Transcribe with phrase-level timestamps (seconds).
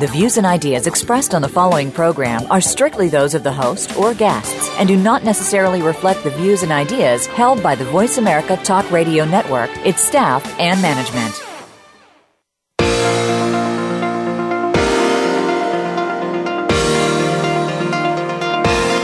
[0.00, 3.96] The views and ideas expressed on the following program are strictly those of the host
[3.96, 8.18] or guests and do not necessarily reflect the views and ideas held by the Voice
[8.18, 11.40] America Talk Radio Network, its staff, and management.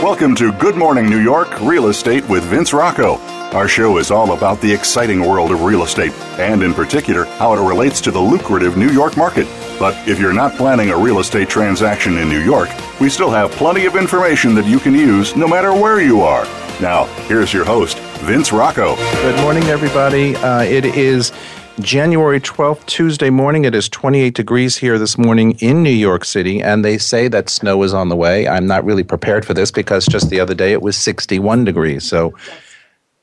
[0.03, 3.15] Welcome to Good Morning New York Real Estate with Vince Rocco.
[3.55, 7.53] Our show is all about the exciting world of real estate, and in particular, how
[7.53, 9.47] it relates to the lucrative New York market.
[9.81, 13.49] But if you're not planning a real estate transaction in New York, we still have
[13.53, 16.45] plenty of information that you can use no matter where you are.
[16.79, 18.95] Now, here's your host, Vince Rocco.
[18.95, 20.35] Good morning, everybody.
[20.35, 21.31] Uh, it is
[21.79, 23.65] January 12th, Tuesday morning.
[23.65, 27.49] It is 28 degrees here this morning in New York City, and they say that
[27.49, 28.47] snow is on the way.
[28.47, 32.03] I'm not really prepared for this because just the other day it was 61 degrees.
[32.03, 32.35] So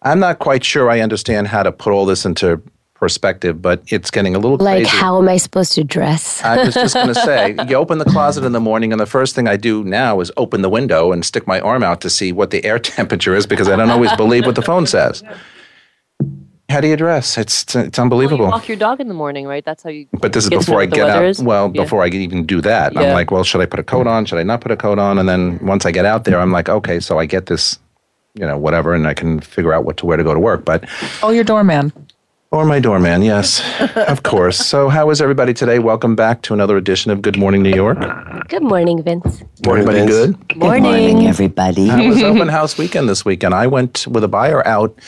[0.02, 2.60] I'm not quite sure I understand how to put all this into
[2.98, 4.96] perspective, but it's getting a little like crazy.
[4.96, 6.42] how am I supposed to dress?
[6.42, 9.06] I was just going to say, you open the closet in the morning, and the
[9.06, 12.10] first thing I do now is open the window and stick my arm out to
[12.10, 15.22] see what the air temperature is because I don't always believe what the phone says.
[16.70, 17.38] How do you dress?
[17.38, 18.41] It's it's unbelievable.
[18.44, 19.64] Well, you walk your dog in the morning, right?
[19.64, 20.06] That's how you.
[20.20, 21.24] But this is get to know before I get out.
[21.24, 21.42] is?
[21.42, 21.82] Well, Yeah.
[21.82, 24.26] before I even do that, I'm like, well, should I put a coat on?
[24.26, 25.19] Should I not put a coat on?
[25.19, 27.78] And then once I get out there, I'm like, okay, so I get this,
[28.34, 30.66] you know, whatever, and I can figure out what to wear to go to work.
[30.66, 30.84] But
[31.22, 31.91] Oh, your doorman.
[32.50, 33.62] Or my doorman, yes,
[33.96, 34.58] of course.
[34.58, 35.78] So, how is everybody today?
[35.78, 37.98] Welcome back to another edition of Good Morning New York.
[38.48, 39.42] Good morning, Vince.
[39.64, 40.56] Morning, everybody good?
[40.56, 40.82] Morning.
[40.82, 41.88] morning, everybody.
[41.88, 43.54] How was open house weekend this weekend?
[43.54, 44.98] I went with a buyer out,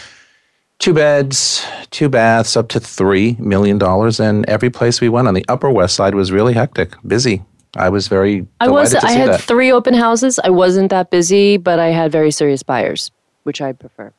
[0.78, 5.34] two beds, two baths, up to three million dollars, and every place we went on
[5.34, 7.42] the Upper West Side was really hectic, busy.
[7.77, 8.91] I was very I was.
[8.91, 9.41] delighted to I see had that.
[9.42, 10.39] three open houses.
[10.42, 13.11] I wasn't that busy, but I had very serious buyers,
[13.45, 14.12] which I prefer.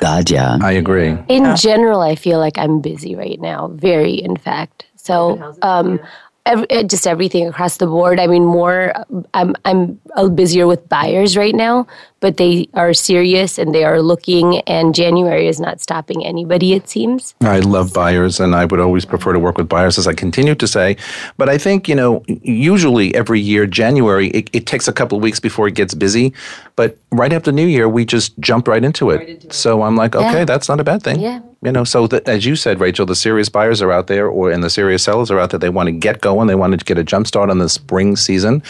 [0.00, 0.58] God, yeah.
[0.60, 1.16] I agree.
[1.28, 3.68] In general, I feel like I'm busy right now.
[3.68, 4.86] Very, in fact.
[4.96, 6.00] So, um,
[6.46, 8.20] ev- uh, just everything across the board.
[8.20, 8.92] I mean, more.
[9.34, 9.98] I'm I'm
[10.34, 11.86] busier with buyers right now,
[12.20, 14.60] but they are serious and they are looking.
[14.60, 16.72] And January is not stopping anybody.
[16.74, 17.34] It seems.
[17.42, 20.54] I love buyers, and I would always prefer to work with buyers, as I continue
[20.54, 20.96] to say.
[21.36, 25.22] But I think, you know, usually every year, January, it, it takes a couple of
[25.22, 26.32] weeks before it gets busy.
[26.76, 29.52] But right after New Year, we just jump right into it.
[29.52, 30.44] So I'm like, okay, Yeah.
[30.44, 31.20] that's not a bad thing.
[31.20, 31.40] Yeah.
[31.64, 34.50] You know, so that, as you said, Rachel, the serious buyers are out there, or
[34.50, 35.58] and the serious sellers are out there.
[35.58, 36.46] They want to get going.
[36.46, 38.62] They want to get a jump start on the spring season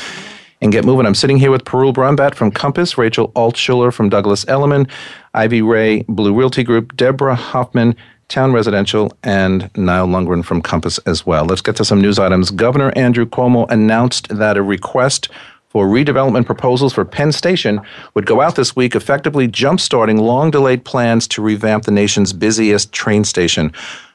[0.61, 1.05] and get moving.
[1.05, 4.87] I'm sitting here with Perul Brumbat from Compass, Rachel Altshuler from Douglas Elliman,
[5.35, 7.97] Ivy Ray, Blue Realty Group, Deborah Hoffman,
[8.29, 11.47] Town Residential, and Niall Lundgren from Compass as well.
[11.47, 12.53] Let's get to some news items.
[12.53, 15.29] Governor Andrew Cuomo announced that a request
[15.75, 17.81] for redevelopment proposals for Penn Station
[18.15, 22.93] would go out this week, effectively jumpstarting long delayed plans to revamp the nation's busiest
[22.93, 23.73] train station.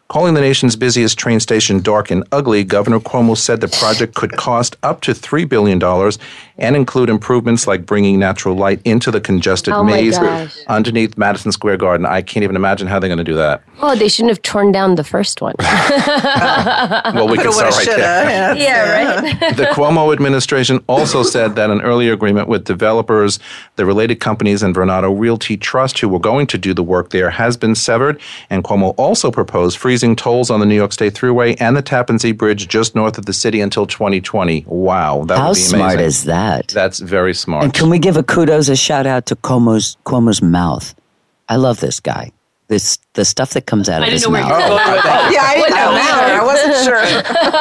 [0.09, 4.31] Calling the nation's busiest train station dark and ugly, Governor Cuomo said the project could
[4.31, 5.79] cost up to $3 billion
[6.57, 10.17] and include improvements like bringing natural light into the congested Oh maze
[10.65, 12.07] underneath Madison Square Garden.
[12.07, 13.61] I can't even imagine how they're going to do that.
[13.81, 15.53] Oh, they shouldn't have torn down the first one.
[17.19, 18.55] Well, we can start right there.
[18.55, 19.55] yeah, right.
[19.57, 23.39] the Cuomo administration also said that an earlier agreement with developers,
[23.75, 27.29] the related companies, and Vornado Realty Trust, who were going to do the work there,
[27.29, 28.19] has been severed.
[28.49, 32.17] And Cuomo also proposed freezing tolls on the New York State Thruway and the Tappan
[32.19, 34.65] Zee Bridge just north of the city until 2020.
[34.67, 35.77] Wow, that How would be amazing.
[35.79, 36.67] smart is that?
[36.69, 37.63] That's very smart.
[37.63, 40.93] And can we give a kudos, a shout out to Cuomo's Cuomo's mouth?
[41.47, 42.31] I love this guy.
[42.67, 44.43] This the stuff that comes out of his mouth.
[44.45, 46.39] Oh, yeah, I didn't know that.
[46.39, 47.01] I wasn't sure.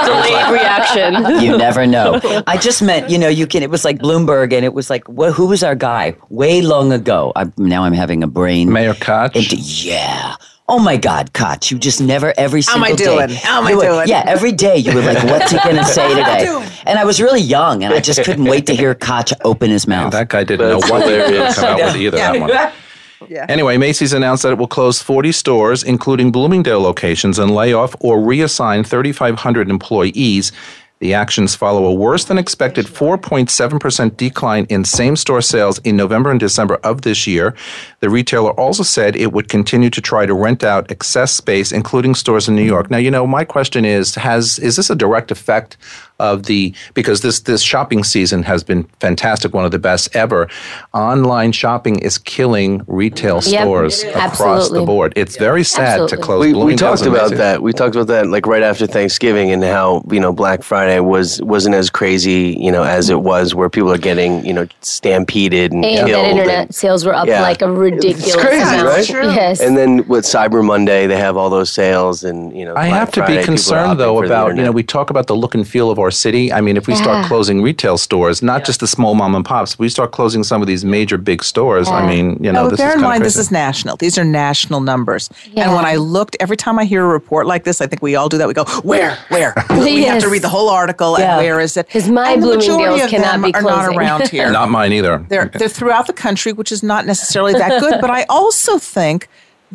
[0.05, 1.43] Delayed reaction.
[1.43, 2.21] you never know.
[2.47, 3.63] I just meant, you know, you can.
[3.63, 6.93] It was like Bloomberg, and it was like, wh- who was our guy way long
[6.93, 7.33] ago?
[7.35, 8.71] I, now I'm having a brain.
[8.71, 9.35] Mayor Koch.
[9.35, 10.37] And- yeah.
[10.71, 11.71] Oh my God, Koch!
[11.71, 13.05] You just never every single day.
[13.05, 13.27] How am I day.
[13.27, 13.39] doing?
[13.43, 14.09] How am I you were- doing?
[14.09, 17.41] Yeah, every day you were like, "What's he gonna say today?" And I was really
[17.41, 20.13] young, and I just couldn't wait to hear Koch open his mouth.
[20.13, 22.17] that guy didn't know what they were going to come out with either.
[22.19, 22.73] That one.
[23.29, 23.47] Yeah.
[23.49, 27.97] Anyway, Macy's announced that it will close 40 stores, including Bloomingdale locations, and lay off
[27.99, 30.53] or reassign 3,500 employees.
[31.01, 36.31] The actions follow a worse than expected 4.7% decline in same store sales in November
[36.31, 37.55] and December of this year.
[38.01, 42.15] The retailer also said it would continue to try to rent out excess space, including
[42.15, 42.91] stores in New York.
[42.91, 45.77] Now, you know, my question is has is this a direct effect
[46.19, 50.49] of the because this this shopping season has been fantastic, one of the best ever.
[50.95, 54.79] Online shopping is killing retail Yep, stores across absolutely.
[54.81, 55.13] the board.
[55.17, 56.17] It's very sad Absolutely.
[56.17, 56.41] to close.
[56.47, 57.63] we, we talked about that.
[57.63, 61.41] We talked about that like right after Thanksgiving and how you know Black Friday was
[61.43, 65.73] wasn't as crazy you know as it was where people are getting you know stampeded
[65.73, 66.25] and, And killed.
[66.25, 67.43] that internet and, sales were up Yeah.
[67.43, 68.87] like a ridiculous It's crazy, amount.
[68.87, 69.09] right?
[69.35, 69.61] Yes.
[69.61, 72.73] and then with Cyber Monday, they have all those sales and you know.
[72.75, 75.37] I Black have to Friday, be concerned though about you know we talk about the
[75.37, 76.53] look and feel of our city.
[76.53, 79.79] I mean, if we start closing retail stores, not just the small mom and pops,
[79.79, 81.89] we start closing some of these major big stores.
[81.89, 83.97] I mean, you know, No, this bear is in kinda mind, this is national.
[83.97, 85.31] These are national numbers.
[85.57, 88.15] And when I looked, every time I hear a report like this, I think we
[88.17, 88.49] all do that.
[88.49, 89.55] We go, where, where?
[89.71, 91.37] We have to read the whole article, Yeah.
[91.39, 91.89] and where is it?
[91.91, 94.51] 'Cause my and the majority Bloomingdale's of cannot them be are not around here.
[94.51, 95.25] not mine either.
[95.29, 98.01] They're they're throughout the country, which is not necessarily that good.
[98.01, 99.29] but I also think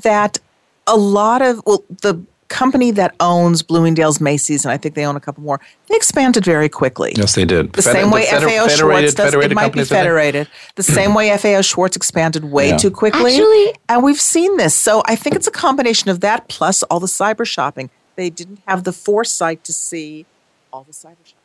[0.04, 0.40] that
[0.88, 2.22] a lot of well, the
[2.54, 5.60] company that owns Bloomingdale's, Macy's, and I think they own a couple more,
[5.90, 7.14] they expanded very quickly.
[7.18, 7.74] yes, they did.
[7.74, 9.26] The Fed- same way feder- FAO Schwarz does.
[9.26, 10.00] federated it might be companies, did they?
[10.00, 10.48] federated.
[10.76, 12.78] The same way FAO Schwarz expanded way Yeah.
[12.78, 13.34] too quickly.
[13.34, 14.76] Actually- and we've seen this.
[14.76, 17.90] So I think it's a combination of that plus all the cyber shopping.
[18.16, 20.26] They didn't have the foresight to see
[20.72, 21.40] all the cyber shopping.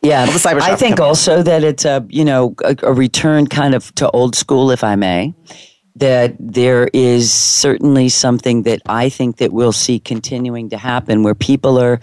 [0.00, 1.08] Yeah, the cyber I think company.
[1.08, 4.82] also that it's a you know a, a return kind of to old school, if
[4.84, 5.34] I may.
[5.98, 11.34] That there is certainly something that I think that we'll see continuing to happen, where
[11.34, 12.00] people are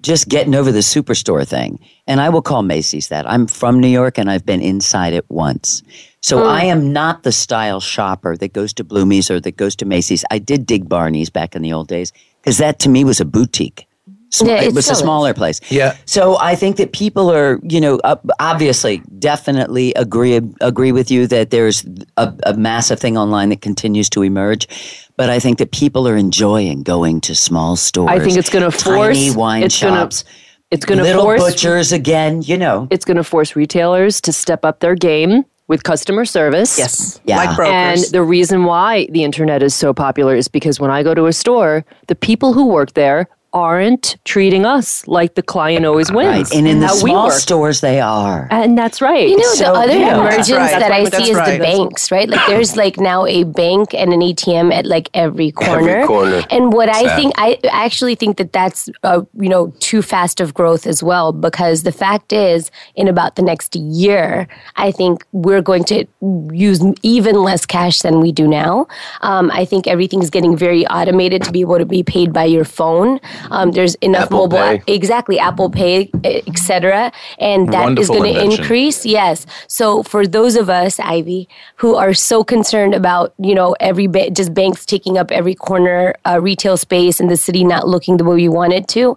[0.00, 1.80] just getting over the superstore thing.
[2.06, 3.28] And I will call Macy's that.
[3.28, 5.82] I'm from New York and I've been inside it once.
[6.22, 6.48] So hmm.
[6.48, 10.24] I am not the style shopper that goes to Bloomies or that goes to Macy's.
[10.30, 13.24] I did dig Barney's back in the old days because that to me was a
[13.24, 13.87] boutique.
[14.30, 15.60] Sm- Yeah, it it was a smaller place.
[15.70, 15.96] Yeah.
[16.04, 21.26] So I think that people are, you know, uh, obviously, definitely agree agree with you
[21.28, 21.84] that there's
[22.16, 24.68] a, a massive thing online that continues to emerge.
[25.16, 28.10] But I think that people are enjoying going to small stores.
[28.10, 30.24] I think it's going to force tiny wine it's gonna- shops,
[30.70, 32.42] It's going to little force butchers again.
[32.42, 36.78] You know, it's going to force retailers to step up their game with customer service.
[36.78, 37.20] Yes.
[37.24, 37.36] Yeah.
[37.38, 38.04] Like brokers.
[38.04, 41.26] And the reason why the internet is so popular is because when I go to
[41.26, 46.50] a store, the people who work there aren't treating us like the client always wins.
[46.50, 46.58] right?
[46.58, 48.46] And in the small stores, they are.
[48.50, 49.28] And that's right.
[49.28, 50.18] You know, So, the other yeah.
[50.20, 50.78] emergence right.
[50.78, 51.52] that I see is right.
[51.52, 52.28] the banks, right?
[52.28, 55.88] Like there's like now a bank and an ATM at like every corner.
[55.88, 56.42] Every corner.
[56.50, 60.52] And what I think, I actually think that that's, uh, you know, too fast of
[60.54, 64.46] growth as well, because the fact is, in about the next year,
[64.76, 66.04] I think we're going to
[66.52, 68.86] use even less cash than we do now.
[69.22, 72.64] Um, I think everything's getting very automated to be able to be paid by your
[72.64, 73.20] phone.
[73.50, 74.94] Um, there's enough Apple mobile, Pay.
[74.94, 79.04] exactly, Apple Pay, etc., and that is Wonderful going to increase.
[79.06, 79.46] Yes.
[79.66, 84.30] So for those of us, Ivy, who are so concerned about you know every ba-
[84.30, 88.24] just banks taking up every corner uh, retail space and the city not looking the
[88.24, 89.16] way we want it to.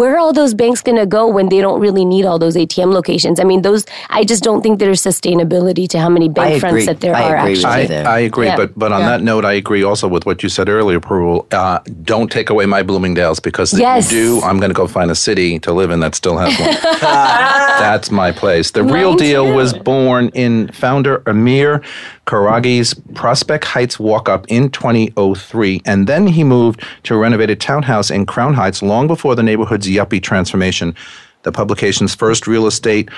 [0.00, 2.56] Where are all those banks going to go when they don't really need all those
[2.56, 3.38] ATM locations?
[3.38, 3.84] I mean, those.
[4.08, 7.36] I just don't think there's sustainability to how many bank fronts that there I are.
[7.36, 8.08] agree actually, you there.
[8.08, 8.56] I, I agree, Yeah.
[8.56, 11.44] but but on that note, I agree also with what you said earlier, Perul.
[11.52, 14.10] Uh, don't take away my Bloomingdale's because if Yes.
[14.10, 16.58] you do, I'm going to go find a city to live in that still has
[16.58, 16.70] one.
[17.02, 18.70] That's my place.
[18.70, 19.54] The real deal too.
[19.54, 21.82] was born in founder Amir
[22.26, 28.08] Korangy's Prospect Heights walk up in 2003, and then he moved to a renovated townhouse
[28.08, 30.94] in Crown Heights long before the neighborhood's yuppie transformation.
[31.42, 33.08] The publication's first real estate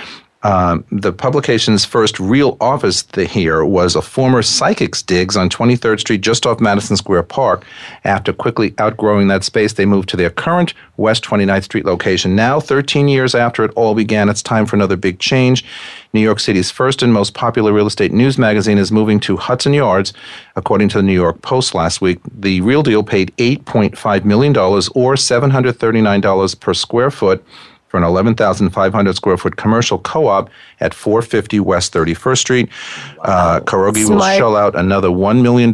[0.42, 6.20] um, the publication's first real office here was a former psychic's digs on 23rd Street,
[6.20, 7.64] just off Madison Square Park.
[8.04, 12.34] After quickly outgrowing that space, they moved to their current West 29th Street location.
[12.34, 15.64] Now, 13 years after it all began, it's time for another big change.
[16.12, 19.72] New York City's first and most popular real estate news magazine is moving to Hudson
[19.72, 20.12] Yards.
[20.56, 25.14] According to the New York Post last week, the real deal paid $8.5 million or
[25.14, 27.44] $739 per square foot
[27.92, 30.48] for an 11,500 square foot commercial co-op
[30.80, 32.68] at 450 West 31st Street.
[33.20, 35.68] Uh, Korangy will shell out another $1 million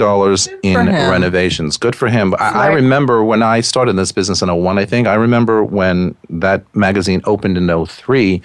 [0.64, 1.76] in renovations.
[1.76, 2.34] Good for him.
[2.40, 6.16] I, I remember when I started this business in 01, I think, I remember when
[6.28, 8.42] that magazine opened in 03,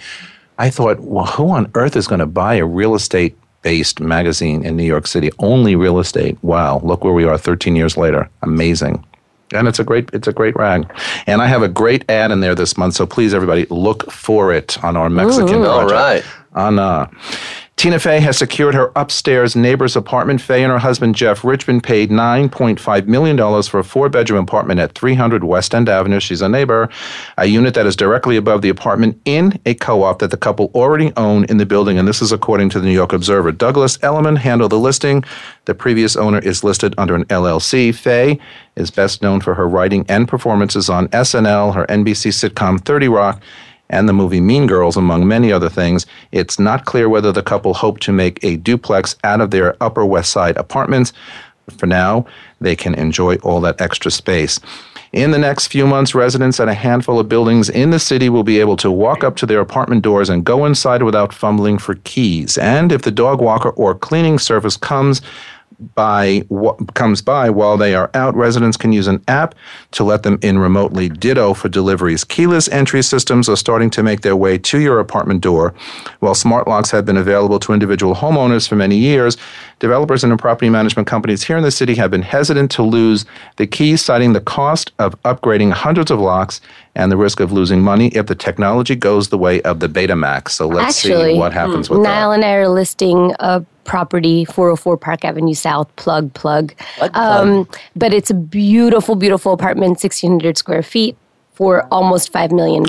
[0.58, 4.64] I thought, well, who on earth is going to buy a real estate based magazine
[4.64, 5.32] in New York City?
[5.40, 6.38] Only real estate.
[6.44, 8.30] Wow, look where we are 13 years later.
[8.42, 9.04] Amazing.
[9.54, 10.90] And it's a great it's a great rag.
[11.26, 14.52] And I have a great ad in there this month, so please everybody look for
[14.52, 15.92] it on our Mexican All project.
[15.92, 16.24] right.
[16.54, 17.08] On uh
[17.76, 20.40] Tina Fey has secured her upstairs neighbor's apartment.
[20.40, 24.94] Fey and her husband Jeff Richmond paid $9.5 million for a four bedroom apartment at
[24.94, 26.20] 300 West End Avenue.
[26.20, 26.88] She's a neighbor,
[27.36, 30.70] a unit that is directly above the apartment in a co op that the couple
[30.74, 31.98] already own in the building.
[31.98, 33.52] And this is according to the New York Observer.
[33.52, 35.24] Douglas Elliman handled the listing.
[35.64, 37.94] The previous owner is listed under an LLC.
[37.94, 38.38] Fey
[38.76, 43.42] is best known for her writing and performances on SNL, her NBC sitcom 30 Rock,
[43.90, 46.06] and the movie Mean Girls, among many other things.
[46.32, 50.04] It's not clear whether the couple hope to make a duplex out of their Upper
[50.04, 51.12] West Side apartments.
[51.76, 52.26] For now,
[52.60, 54.60] they can enjoy all that extra space.
[55.14, 58.42] In the next few months, residents at a handful of buildings in the city will
[58.42, 61.94] be able to walk up to their apartment doors and go inside without fumbling for
[62.02, 62.58] keys.
[62.58, 65.22] And if the dog walker or cleaning service comes,
[65.94, 69.54] by what comes by while they are out, residents can use an app
[69.92, 71.08] to let them in remotely.
[71.08, 72.24] Ditto for deliveries.
[72.24, 75.74] Keyless entry systems are starting to make their way to your apartment door.
[76.20, 79.36] While smart locks have been available to individual homeowners for many years,
[79.78, 83.24] developers and property management companies here in the city have been hesitant to lose
[83.56, 86.60] the keys, citing the cost of upgrading hundreds of locks
[86.94, 90.50] and the risk of losing money if the technology goes the way of the Betamax.
[90.50, 92.36] So let's Actually, see what happens hmm, with Niall that.
[92.36, 96.74] and I are listing a property 404 Park Avenue South plug plug.
[96.96, 97.16] Plug, plug.
[97.16, 101.16] Um, but it's a beautiful beautiful apartment 1600 square feet
[101.54, 102.84] for almost $5 million.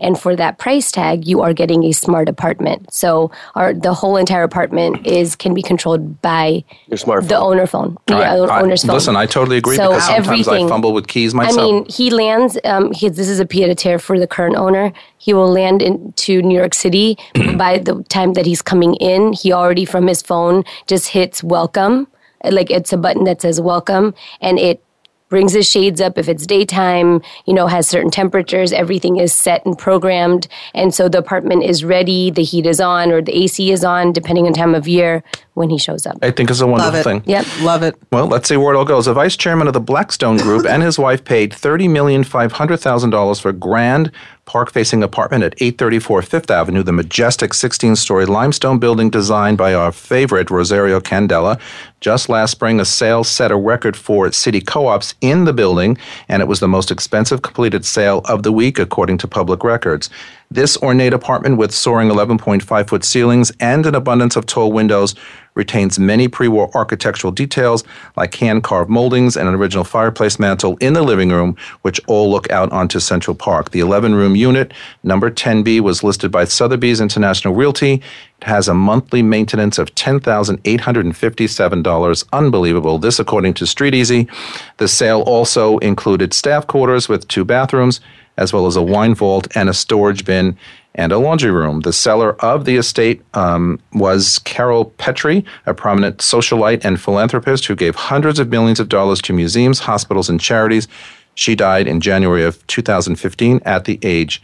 [0.00, 2.92] And for that price tag, you are getting a smart apartment.
[2.92, 7.28] So our, the whole entire apartment is can be controlled by Your smartphone.
[7.28, 8.68] the owner phone, the I- I- phone.
[8.70, 11.58] Listen, I totally agree So because sometimes I fumble with keys myself.
[11.58, 12.58] I mean, he lands.
[12.64, 14.92] Um, he, this is a pied a terre for the current owner.
[15.18, 17.16] He will land into New York City
[17.56, 19.32] by the time that he's coming in.
[19.34, 22.08] He already from his phone just hits welcome,
[22.44, 24.82] like it's a button that says welcome, and it
[25.28, 27.20] brings his shades up if it's daytime.
[27.46, 28.72] You know, has certain temperatures.
[28.72, 32.30] Everything is set and programmed, and so the apartment is ready.
[32.30, 35.22] The heat is on, or the AC is on, depending on time of year
[35.54, 36.16] when he shows up.
[36.22, 37.04] I think it's a wonderful Love it.
[37.04, 37.22] thing.
[37.26, 37.46] Yep.
[37.62, 37.96] Love it.
[38.12, 39.06] Well, let's see where it all goes.
[39.06, 42.78] The vice chairman of the Blackstone Group and his wife paid thirty million five hundred
[42.78, 44.12] thousand dollars for grand
[44.48, 50.50] park-facing apartment at 834 Fifth Avenue, the majestic sixteen-story limestone building designed by our favorite
[50.50, 51.60] Rosario Candela.
[52.00, 55.98] Just last spring, a sale set a record for city co-ops in the building,
[56.30, 60.08] and it was the most expensive completed sale of the week, according to public records.
[60.50, 65.14] This ornate apartment with soaring 11.5 foot ceilings and an abundance of tall windows
[65.58, 67.84] retains many pre war architectural details
[68.16, 72.30] like hand carved moldings and an original fireplace mantel in the living room, which all
[72.30, 73.72] look out onto Central Park.
[73.72, 74.72] The 11 room unit,
[75.02, 78.02] number 10B, was listed by Sotheby's International Realty.
[78.40, 82.24] It has a monthly maintenance of $10,857.
[82.32, 82.98] Unbelievable.
[82.98, 84.28] This, according to Street Easy.
[84.76, 88.00] The sale also included staff quarters with two bathrooms
[88.38, 90.56] as well as a wine vault and a storage bin
[90.94, 91.80] and a laundry room.
[91.80, 97.76] The seller of the estate um, was Carol Petrie, a prominent socialite and philanthropist who
[97.76, 100.88] gave hundreds of millions of dollars to museums, hospitals, and charities.
[101.34, 104.42] She died in January of 2015 at the age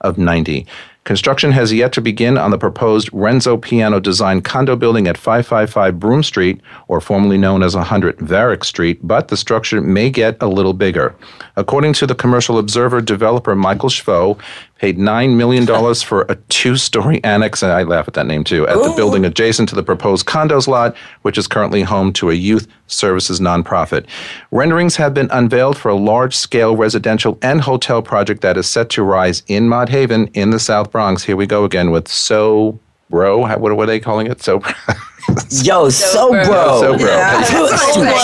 [0.00, 0.66] of 90.
[1.06, 6.00] Construction has yet to begin on the proposed Renzo Piano designed condo building at 555
[6.00, 10.48] Broome Street, or formerly known as 100 Varick Street, but the structure may get a
[10.48, 11.14] little bigger.
[11.54, 14.36] According to the Commercial Observer, developer Michael Shvo
[14.78, 18.66] paid $9 million for a two story annex, and I laugh at that name too,
[18.68, 22.34] at the building adjacent to the proposed condos lot, which is currently home to a
[22.34, 24.06] youth services nonprofit.
[24.50, 28.90] Renderings have been unveiled for a large scale residential and hotel project that is set
[28.90, 31.22] to rise in Mott Haven in the South Bronx.
[31.24, 32.78] Here we go again with So
[33.08, 33.44] Bro.
[33.44, 34.42] How- What are they calling it?
[34.42, 34.60] So
[35.50, 36.80] Yo, so bro.
[36.80, 37.06] So Bro.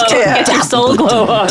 [0.08, 1.48] Get your soul glow on.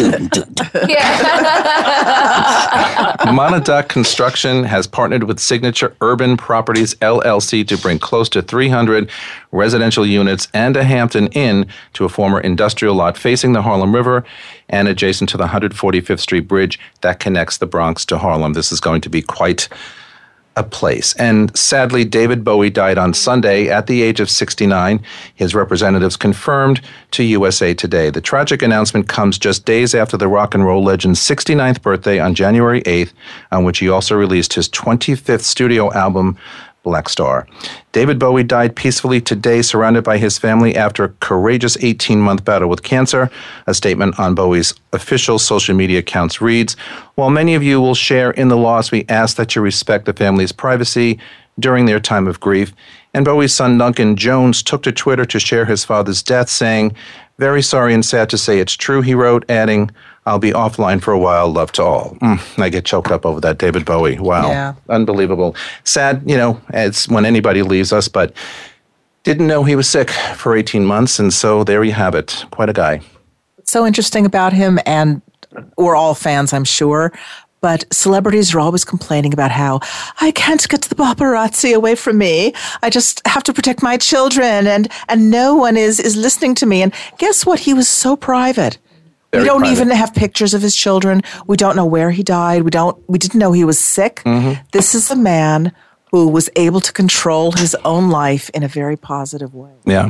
[3.35, 9.09] Monadnock Construction has partnered with Signature Urban Properties LLC to bring close to 300
[9.51, 14.23] residential units and a Hampton Inn to a former industrial lot facing the Harlem River
[14.69, 18.53] and adjacent to the 145th Street Bridge that connects the Bronx to Harlem.
[18.53, 19.67] This is going to be quite
[20.55, 21.13] a place.
[21.15, 25.01] And sadly, David Bowie died on Sunday at the age of 69.
[25.33, 26.81] His representatives confirmed
[27.11, 28.09] to USA Today.
[28.09, 32.35] The tragic announcement comes just days after the rock and roll legend's 69th birthday on
[32.35, 33.13] January 8th,
[33.51, 36.37] on which he also released his 25th studio album,
[36.83, 37.45] Blackstar.
[37.91, 42.69] David Bowie died peacefully today, surrounded by his family after a courageous 18 month battle
[42.69, 43.29] with cancer.
[43.67, 46.73] A statement on Bowie's official social media accounts reads
[47.15, 50.13] While many of you will share in the loss, we ask that you respect the
[50.13, 51.19] family's privacy
[51.59, 52.73] during their time of grief.
[53.13, 56.95] And Bowie's son Duncan Jones took to Twitter to share his father's death, saying,
[57.37, 59.91] Very sorry and sad to say it's true, he wrote, adding,
[60.25, 61.49] I'll be offline for a while.
[61.49, 62.15] Love to all.
[62.21, 64.19] Mm, I get choked up over that, David Bowie.
[64.19, 64.49] Wow.
[64.49, 64.73] Yeah.
[64.89, 65.55] Unbelievable.
[65.83, 68.33] Sad, you know, it's when anybody leaves us, but
[69.23, 71.19] didn't know he was sick for 18 months.
[71.19, 72.45] And so there you have it.
[72.51, 73.01] Quite a guy.
[73.63, 75.21] so interesting about him, and
[75.77, 77.11] we're all fans, I'm sure.
[77.61, 79.79] But celebrities are always complaining about how
[80.19, 82.53] I can't get the paparazzi away from me.
[82.81, 86.65] I just have to protect my children, and and no one is is listening to
[86.65, 86.81] me.
[86.81, 87.59] And guess what?
[87.59, 88.77] He was so private.
[89.33, 89.71] We don't private.
[89.73, 91.21] even have pictures of his children.
[91.47, 92.63] We don't know where he died.
[92.63, 92.97] We don't.
[93.07, 94.21] We didn't know he was sick.
[94.25, 94.61] Mm-hmm.
[94.71, 95.71] This is a man
[96.11, 99.71] who was able to control his own life in a very positive way.
[99.85, 100.09] Yeah.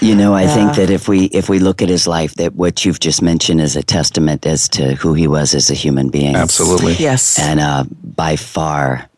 [0.00, 2.84] You know, I think that if we if we look at his life, that what
[2.84, 6.36] you've just mentioned is a testament as to who he was as a human being.
[6.36, 6.92] Absolutely.
[6.94, 7.38] Yes.
[7.38, 9.08] And uh, by far,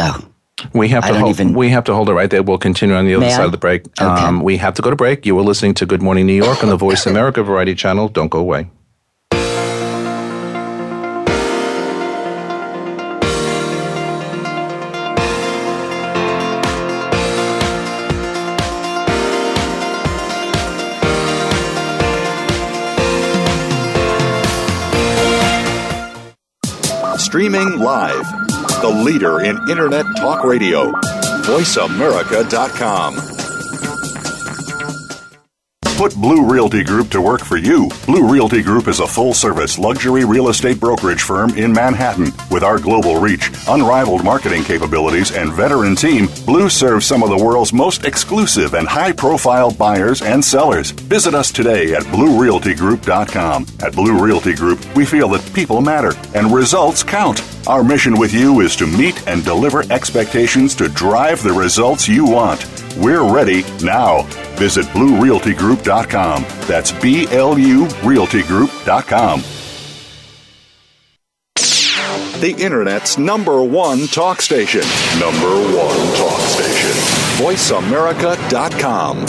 [0.00, 0.28] oh,
[0.72, 2.42] We have to hold, even- we have to hold it right there.
[2.42, 3.44] We'll continue on the other side I?
[3.44, 3.86] of the break.
[4.00, 4.04] Okay.
[4.04, 5.26] Um, we have to go to break.
[5.26, 8.08] You were listening to Good Morning New York on the Voice America Variety Channel.
[8.08, 8.68] Don't go away.
[27.18, 28.45] Streaming live.
[28.82, 30.92] The leader in Internet talk radio.
[30.92, 33.16] VoiceAmerica.com.
[35.96, 37.88] Put Blue Realty Group to work for you.
[38.04, 42.32] Blue Realty Group is a full service luxury real estate brokerage firm in Manhattan.
[42.50, 47.42] With our global reach, unrivaled marketing capabilities, and veteran team, Blue serves some of the
[47.42, 50.90] world's most exclusive and high profile buyers and sellers.
[50.90, 53.66] Visit us today at BlueRealtyGroup.com.
[53.80, 57.40] At Blue Realty Group, we feel that people matter and results count.
[57.66, 62.24] Our mission with you is to meet and deliver expectations to drive the results you
[62.24, 62.64] want.
[62.96, 64.22] We're ready now.
[64.56, 66.42] Visit BlueRealtyGroup.com.
[66.68, 69.42] That's B L U RealtyGroup.com.
[72.40, 74.82] The Internet's number one talk station.
[75.18, 76.90] Number one talk station.
[77.42, 79.26] VoiceAmerica.com.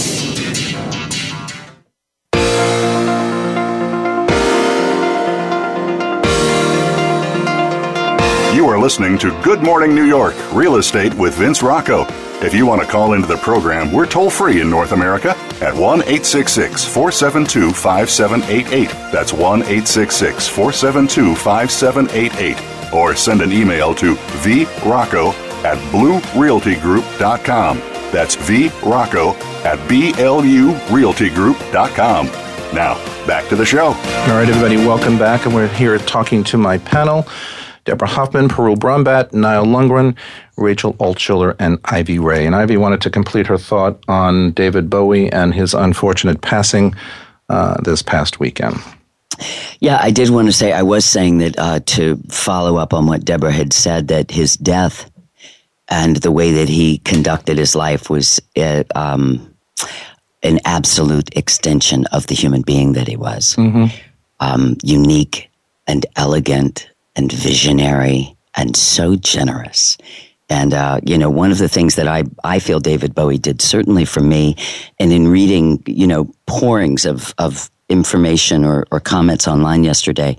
[8.58, 12.08] You are listening to Good Morning New York Real Estate with Vince Rocco.
[12.44, 15.76] If you want to call into the program, we're toll free in North America at
[15.76, 18.90] 1 866 472 5788.
[19.12, 22.92] That's 1 866 472 5788.
[22.92, 25.34] Or send an email to vrocco
[25.64, 27.78] at bluerealtygroup.com.
[28.12, 29.36] That's vrocco
[29.66, 32.26] at blurealtygroup.com.
[32.74, 32.96] Now,
[33.28, 33.86] back to the show.
[33.86, 33.94] All
[34.30, 35.46] right, everybody, welcome back.
[35.46, 37.28] And we're here talking to my panel
[37.88, 40.14] Deborah Hoffman, Perul Brumbat, Niall Lundgren,
[40.58, 42.46] Rachel Altshuler, and Ivy Ray.
[42.46, 46.94] And Ivy wanted to complete her thought on David Bowie and his unfortunate passing
[47.48, 48.76] uh, this past weekend.
[49.80, 53.06] Yeah, I did want to say, I was saying that uh, to follow up on
[53.06, 55.10] what Deborah had said, that his death
[55.88, 59.56] and the way that he conducted his life was uh, um,
[60.44, 63.56] an absolute extension of the human being that he was.
[64.42, 65.50] Um, unique
[65.88, 69.98] and elegant and visionary and so generous.
[70.50, 73.62] And, uh, you know, one of the things that I, I feel David Bowie did,
[73.62, 74.56] certainly for me,
[74.98, 80.38] and in reading, you know, pourings of, of information or, or comments online yesterday,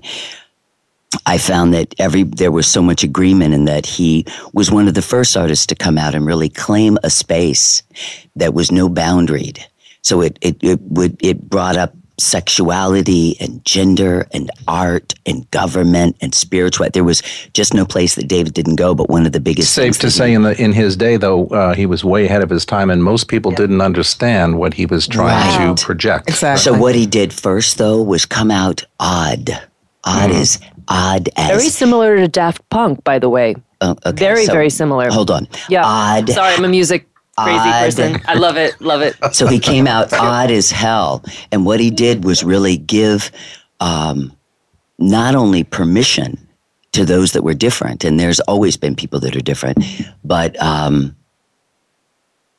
[1.25, 4.93] I found that every there was so much agreement in that he was one of
[4.93, 7.81] the first artists to come out and really claim a space
[8.35, 9.59] that was no boundaried.
[10.01, 16.15] So it it it would it brought up sexuality and gender and art and government
[16.21, 16.91] and spirituality.
[16.93, 17.21] There was
[17.53, 18.93] just no place that David didn't go.
[18.93, 21.17] But one of the biggest Safe things to say, he- in the in his day,
[21.17, 24.73] though, uh, he was way ahead of his time, and most people didn't understand what
[24.73, 25.77] he was trying Right.
[25.77, 26.29] to project.
[26.29, 26.63] Exactly.
[26.63, 29.49] So what he did first, though, was come out odd.
[30.05, 33.55] Odd as odd as Very similar to Daft Punk, by the way.
[33.81, 35.09] Oh, okay, very, so- very similar.
[35.09, 35.47] Hold on.
[35.69, 35.83] Yeah.
[35.85, 36.29] Odd.
[36.29, 37.08] Sorry, I'm a music
[37.43, 37.83] crazy Odd.
[37.85, 38.21] person.
[38.27, 38.79] I love it.
[38.81, 39.15] Love it.
[39.33, 41.23] So he came out odd as hell.
[41.51, 43.31] And what he did was really give
[43.79, 44.35] um,
[44.97, 46.37] not only permission
[46.91, 49.77] to those that were different, and there's always been people that are different,
[50.23, 51.15] but um,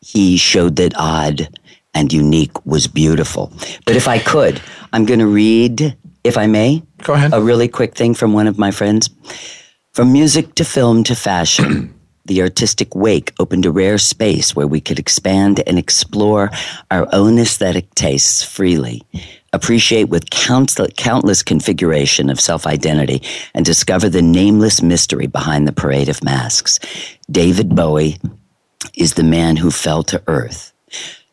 [0.01, 1.49] he showed that odd
[1.95, 3.53] and unique was beautiful.
[3.85, 4.61] But if I could,
[4.93, 7.35] I'm going to read, if I may, Go ahead.
[7.35, 9.11] a really quick thing from one of my friends.
[9.93, 11.93] From music to film to fashion,
[12.27, 16.51] the artistic wake opened a rare space where we could expand and explore
[16.91, 19.03] our own aesthetic tastes freely,
[19.53, 23.23] appreciate with countless, countless configuration of self identity,
[23.55, 26.79] and discover the nameless mystery behind the parade of masks.
[27.31, 28.19] David Bowie
[28.95, 30.73] is the man who fell to earth,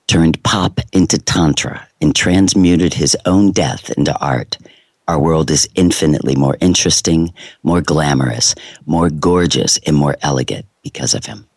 [0.08, 4.58] turned pop into tantra, and transmuted his own death into art.
[5.08, 11.26] Our world is infinitely more interesting, more glamorous, more gorgeous, and more elegant because of
[11.26, 11.48] him.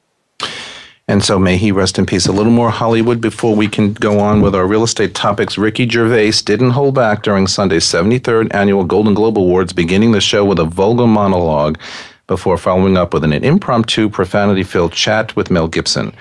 [1.07, 2.27] And so may he rest in peace.
[2.27, 5.57] A little more Hollywood before we can go on with our real estate topics.
[5.57, 10.45] Ricky Gervais didn't hold back during Sunday's 73rd annual Golden Globe Awards, beginning the show
[10.45, 11.79] with a vulgar monologue
[12.27, 16.13] before following up with an impromptu, profanity filled chat with Mel Gibson.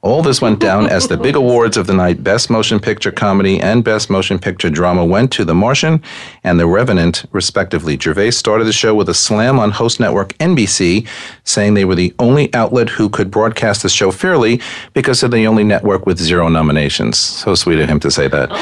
[0.00, 3.60] All this went down as the big awards of the night Best Motion Picture Comedy
[3.60, 6.00] and Best Motion Picture Drama went to The Martian
[6.44, 7.98] and The Revenant, respectively.
[7.98, 11.08] Gervais started the show with a slam on host network NBC,
[11.42, 14.60] saying they were the only outlet who could broadcast the show fairly
[14.94, 17.18] because they're the only network with zero nominations.
[17.18, 18.52] So sweet of him to say that.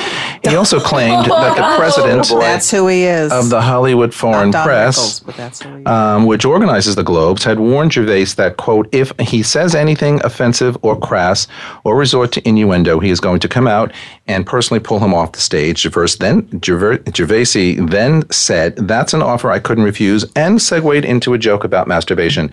[0.43, 3.31] He also claimed that the president That's who he is.
[3.31, 5.87] of the Hollywood Foreign Press Rickles, but that's who he is.
[5.87, 10.79] um, which organizes the Globes, had warned Gervais that, quote, if he says anything offensive
[10.81, 10.97] or
[11.27, 11.47] crass
[11.85, 13.93] or resort to innuendo, he is going to come out
[14.27, 15.81] and personally pull him off the stage.
[15.81, 21.35] Gervais then, Gervais, Gervaisi then said, that's an offer I couldn't refuse, and segued into
[21.35, 22.51] a joke about masturbation.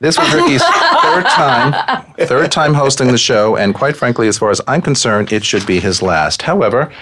[0.00, 0.62] This was Ricky's
[1.02, 5.32] third time, third time hosting the show, and quite frankly, as far as I'm concerned,
[5.32, 6.42] it should be his last.
[6.42, 6.92] However,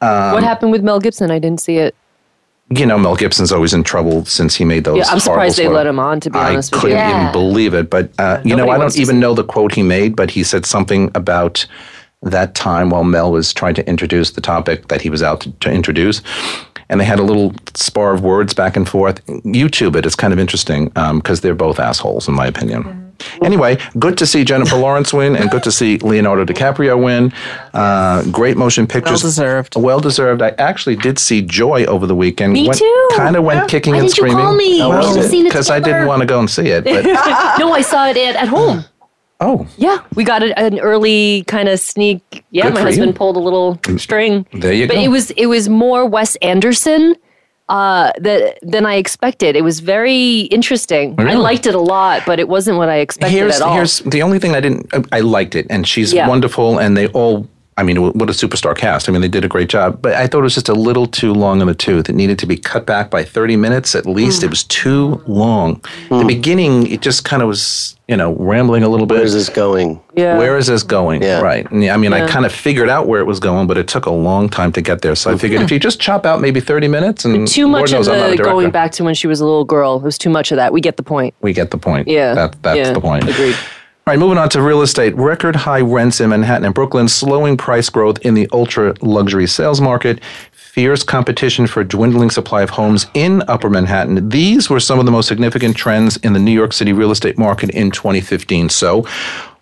[0.00, 1.30] Um, what happened with Mel Gibson?
[1.30, 1.94] I didn't see it.
[2.70, 4.98] You know, Mel Gibson's always in trouble since he made those.
[4.98, 7.20] Yeah, I'm surprised they let him on, to be I honest with couldn't Yeah.
[7.20, 7.88] even believe it.
[7.88, 10.42] But uh, you know, I don't to even know the quote he made, but he
[10.44, 11.66] said something about
[12.22, 15.52] that time while Mel was trying to introduce the topic that he was out to,
[15.52, 16.20] to introduce.
[16.90, 19.24] And they had a little spar of words back and forth.
[19.26, 20.04] YouTube it.
[20.06, 23.07] It's kind of interesting because they're both assholes, in my opinion.
[23.42, 27.32] Anyway, good to see Jennifer Lawrence win and good to see Leonardo DiCaprio win.
[27.74, 29.22] Uh, great motion pictures.
[29.22, 29.76] Well-deserved.
[29.76, 30.42] Well deserved.
[30.42, 32.52] I actually did see Joy over the weekend.
[32.52, 33.08] Me too.
[33.16, 34.44] Kind of went kicking Why and didn't you screaming.
[34.44, 34.78] call me?
[34.78, 35.28] How We was should have it?
[35.30, 36.84] seen Because I didn't want to go and see it.
[36.84, 37.04] But
[37.58, 38.84] no, I saw it at, at home.
[39.40, 42.44] oh, Yeah, we got it an early kind of sneak.
[42.50, 43.14] Yeah, Good my husband you.
[43.14, 44.46] pulled a little string.
[44.52, 45.00] There you but go.
[45.00, 47.14] But it was it was more Wes Anderson
[47.68, 49.54] uh, that than I expected.
[49.56, 51.14] It was very interesting.
[51.18, 53.74] I liked it a lot, but it wasn't what I expected here's at all.
[53.74, 54.90] here's the only thing I didn't.
[55.12, 56.28] I liked it, and she's Yeah.
[56.28, 57.46] wonderful, and they all.
[57.78, 59.08] I mean, what a superstar cast.
[59.08, 61.06] I mean, they did a great job, but I thought it was just a little
[61.06, 62.08] too long in the tooth.
[62.08, 64.42] It needed to be cut back by 30 minutes at least.
[64.42, 64.50] It mm.
[64.50, 65.74] was too long.
[66.08, 66.26] The mm.
[66.26, 69.14] beginning, it just kind of was, you know, rambling a little bit.
[69.14, 70.00] Where is this going?
[70.16, 70.36] yeah.
[70.36, 71.22] Where is this going?
[71.22, 71.40] Yeah.
[71.40, 71.70] Right.
[71.70, 74.06] And, I mean, I kind of figured out where it was going, but it took
[74.06, 75.14] a long time to get there.
[75.14, 75.40] So I mm.
[75.40, 78.14] figured if you just chop out maybe 30 minutes and too Lord much knows of
[78.14, 79.98] I'm not a the going back to when she was a little girl.
[79.98, 80.72] It was too much of that.
[80.72, 81.32] We get the point.
[81.42, 82.08] we get the point.
[82.08, 82.34] Yeah.
[82.34, 82.92] That, that's Yeah.
[82.92, 83.28] the point.
[83.28, 83.54] Agreed.
[84.08, 85.14] All right, moving on to real estate.
[85.16, 89.82] Record high rents in Manhattan and Brooklyn, slowing price growth in the ultra luxury sales
[89.82, 94.30] market, fierce competition for dwindling supply of homes in Upper Manhattan.
[94.30, 97.36] These were some of the most significant trends in the New York City real estate
[97.36, 98.70] market in 2015.
[98.70, 99.06] So,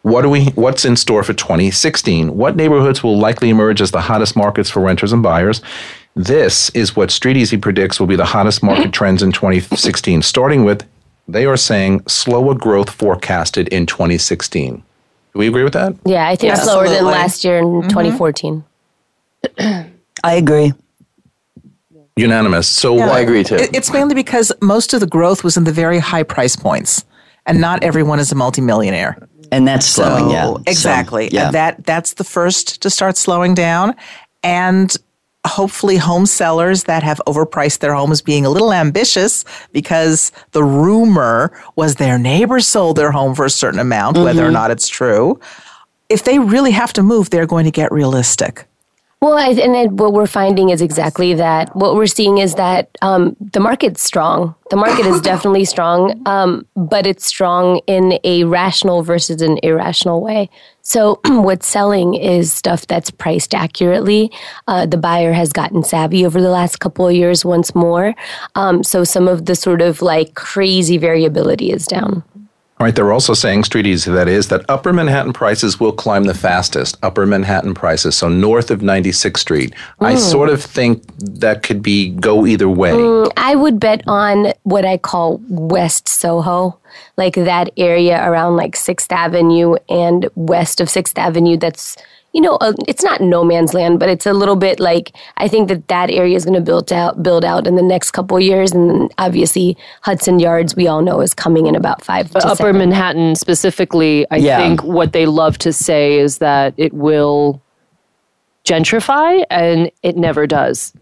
[0.03, 2.37] what do we what's in store for 2016?
[2.37, 5.61] What neighborhoods will likely emerge as the hottest markets for renters and buyers?
[6.15, 10.63] This is what Street Easy predicts will be the hottest market trends in 2016, starting
[10.63, 10.87] with
[11.29, 14.77] they are saying slower growth forecasted in 2016.
[15.33, 15.95] Do we agree with that?
[16.05, 16.62] Yeah, I think Yeah.
[16.62, 17.89] slower than last year in mm-hmm.
[17.89, 18.65] 2014.
[20.25, 20.73] I agree.
[22.17, 22.67] Unanimous.
[22.69, 23.11] So Yeah.
[23.11, 23.57] I agree too.
[23.57, 27.05] It's mainly because most of the growth was in the very high price points,
[27.45, 29.19] and not everyone is a multimillionaire.
[29.53, 30.45] And that's slowing, So, yeah.
[30.45, 31.29] So, exactly.
[31.31, 31.47] yeah.
[31.47, 33.95] And that that's the first to start slowing down,
[34.43, 34.97] and
[35.47, 41.53] hopefully home sellers that have overpriced their homes being a little ambitious because the rumor
[41.77, 44.49] was their neighbor sold their home for a certain amount, whether Mm-hmm.
[44.49, 45.39] or not it's true.
[46.09, 48.67] If they really have to move, they're going to get realistic.
[49.27, 51.75] Well, I, and then what we're finding is exactly that.
[51.75, 54.55] What we're seeing is that um, the market's strong.
[54.71, 60.23] The market is definitely strong, um, but it's strong in a rational versus an irrational
[60.23, 60.49] way.
[60.83, 64.31] So, what's selling is stuff that's priced accurately.
[64.69, 68.15] Uh, the buyer has gotten savvy over the last couple of years once more.
[68.55, 72.23] Um, so, some of the sort of like crazy variability is down.
[72.79, 76.25] All right, they're also saying, Street Easy, that is, that upper Manhattan prices will climb
[76.25, 76.99] the fastest.
[77.03, 79.75] Upper Manhattan prices, so north of 96th Street.
[79.99, 82.93] I sort of think that could be go either way.
[82.93, 86.79] Mm, I would bet on what I call West Soho,
[87.17, 91.57] like that area around like Sixth Avenue and west of Sixth Avenue.
[91.57, 91.97] That's
[92.37, 95.49] you know, uh, it's not no man's land, but it's a little bit like I
[95.49, 98.37] think that that area is going to build out build out in the next couple
[98.37, 102.38] of years, and obviously Hudson Yards, we all know, is coming in about five to
[102.46, 102.77] Upper seven.
[102.79, 104.59] Manhattan specifically, I Yeah.
[104.59, 107.62] think what they love to say is that it will
[108.64, 110.92] gentrify, and it never does.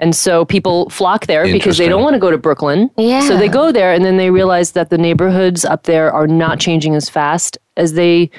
[0.00, 2.88] And so people flock there because they don't want to go to Brooklyn.
[2.96, 3.26] Yeah.
[3.26, 6.60] So they go there and then they realize that the neighborhoods up there are not
[6.60, 8.30] changing as fast as they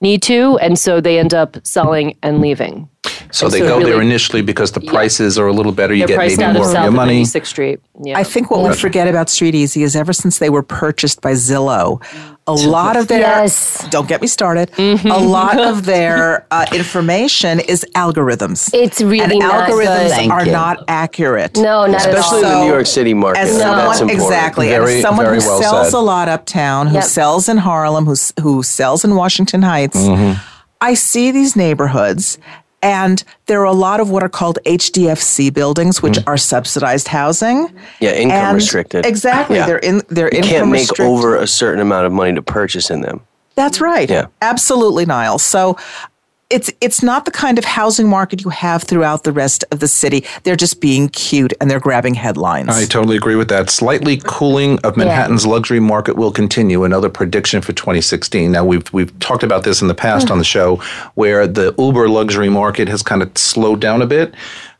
[0.00, 0.58] need to.
[0.58, 2.88] And so they end up selling and leaving.
[3.32, 5.94] So they so go there initially because the prices are a little better.
[5.94, 7.22] You They're get maybe more of your money.
[7.22, 7.80] 96th Street.
[8.04, 8.18] Yeah.
[8.18, 11.32] I think what we forget about Street Easy is ever since they were purchased by
[11.32, 12.02] Zillow,
[12.46, 13.86] a lot of their Yes.
[13.90, 14.70] don't get me started.
[14.72, 15.10] Mm-hmm.
[15.10, 18.70] A lot of their uh, information is algorithms.
[18.72, 20.30] It's really and not algorithms good.
[20.30, 20.52] Are you.
[20.52, 21.56] not accurate.
[21.56, 22.60] No, not Especially at all.
[22.60, 23.40] the New York City market.
[23.40, 24.22] As so someone, that's important.
[24.24, 25.98] exactly, Very- and as someone very who well sells said.
[25.98, 27.04] a lot uptown, who Yep.
[27.04, 30.40] sells in Harlem, who who sells in Washington Heights, Mm-hmm.
[30.80, 32.38] I see these neighborhoods.
[32.82, 36.28] And there are a lot of what are called HDFC buildings, which Mm-hmm.
[36.28, 37.68] are subsidized housing.
[38.00, 39.06] Yeah, income And- restricted.
[39.06, 39.66] Exactly, Yeah.
[39.66, 40.02] they're in.
[40.08, 41.06] They're You income can't make restricted.
[41.06, 43.20] over a certain amount of money to purchase in them.
[43.54, 44.08] That's right.
[44.10, 44.26] Yeah.
[44.42, 45.38] Absolutely, Niall.
[45.38, 45.76] So
[46.48, 49.88] it's it's not the kind of housing market you have throughout the rest of the
[49.88, 50.24] city.
[50.44, 52.68] They're just being cute and they're grabbing headlines.
[52.68, 53.68] I totally agree with that.
[53.68, 56.84] Slightly cooling of Manhattan's luxury market will continue.
[56.84, 58.52] Another prediction for 2016.
[58.52, 60.32] Now we've we've talked about this in the past hmm.
[60.32, 60.76] on the show,
[61.14, 64.32] where the Uber luxury market has kind of slowed down a bit.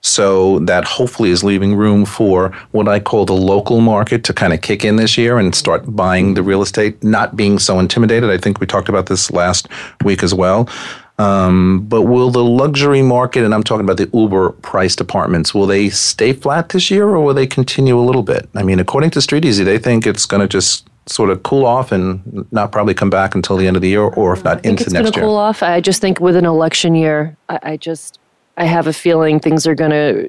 [0.02, 4.52] So that hopefully is leaving room for what I call the local market to kind
[4.52, 8.31] of kick in this year and start buying the real estate, not being so intimidated.
[8.31, 9.66] I think we talked about this last
[10.05, 10.68] week as well.
[11.18, 15.66] Um, but will the luxury market, and I'm talking about the Uber priced apartments, will
[15.66, 18.48] they stay flat this year or will they continue a little bit?
[18.55, 21.64] I mean, according to Street Easy, they think it's going to just sort of cool
[21.64, 24.59] off and not probably come back until the end of the year or if not
[24.59, 25.26] I think into it's going next to year.
[25.26, 25.62] cool off.
[25.62, 28.18] I just think with an election year, I, I just
[28.57, 30.29] I have a feeling things are going to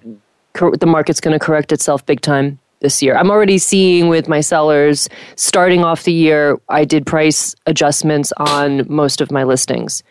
[0.53, 3.17] cor- the market's going to correct itself big time this year.
[3.17, 6.59] I'm already seeing with my sellers starting off the year.
[6.69, 10.03] I did price adjustments on most of my listings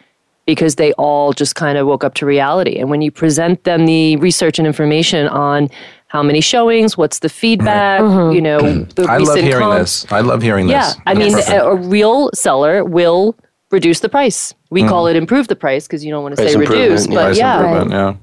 [0.46, 2.78] because they all just kind of woke up to reality.
[2.78, 5.68] And when you present them the research and information on
[6.08, 8.32] how many showings, what's the feedback, mm-hmm.
[8.32, 8.90] you know, mm-hmm.
[8.90, 10.12] the I love hearing comps, this.
[10.12, 10.96] I love hearing yeah, this.
[10.96, 13.36] Yeah, I mean, a, a real seller will
[13.70, 14.54] reduce the price.
[14.70, 15.10] We call mm.
[15.10, 17.90] it improve the price because you don't want to say reduce, but Price yeah, improvement,
[17.90, 18.14] yeah.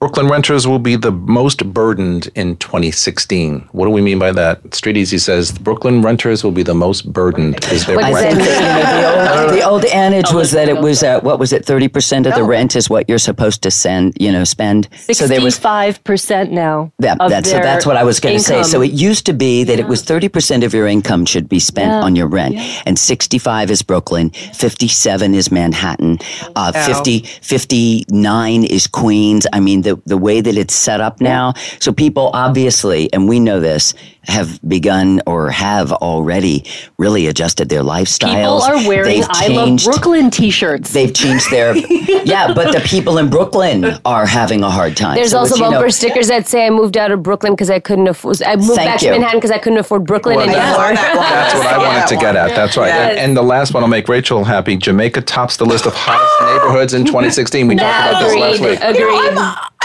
[0.00, 3.68] Brooklyn renters will be the most burdened in 2016.
[3.72, 4.72] What do we mean by that?
[4.72, 7.64] Street Easy says Brooklyn renters will be the most burdened.
[7.72, 8.44] Is their rent- that mean?
[8.46, 11.64] the, old, the old adage was that it was uh, what was it?
[11.64, 14.16] Thirty percent of the rent is what you're supposed to send.
[14.20, 14.88] You know, spend.
[15.10, 16.92] So there was sixty-five percent now.
[17.00, 18.62] that, of that's so that's what I was going to say.
[18.62, 21.58] So it used to be that it was thirty percent of your income should be
[21.58, 22.02] spent Yeah.
[22.02, 22.54] on your rent,
[22.86, 26.20] and sixty-five is Brooklyn, fifty-seven is Manhattan,
[26.54, 29.44] uh, 50, 59 is Queens.
[29.52, 31.54] I mean, the the way that it's set up now.
[31.80, 33.94] So people obviously, and we know this,
[34.28, 36.64] have begun or have already
[36.98, 38.28] really adjusted their lifestyles.
[38.34, 40.92] people are wearing They've "I changed- love Brooklyn" T-shirts.
[40.92, 41.76] They've changed their
[42.24, 45.16] yeah, but the people in Brooklyn are having a hard time.
[45.16, 47.54] There's So also it's, you know, bumper stickers that say I moved out of Brooklyn
[47.54, 48.42] because I couldn't afford.
[48.42, 49.08] I moved Thank back you.
[49.08, 50.94] to Manhattan because I couldn't afford Brooklyn Well, anymore.
[50.94, 52.54] that's- That's what I wanted to get at.
[52.54, 52.88] That's right.
[52.88, 53.10] Yes.
[53.12, 54.76] And, and the last one will make Rachel happy.
[54.76, 57.66] Jamaica tops the list of hottest neighborhoods in 2016.
[57.66, 58.70] We talked about this last agreed.
[58.70, 58.80] week.
[58.82, 59.38] Agreed.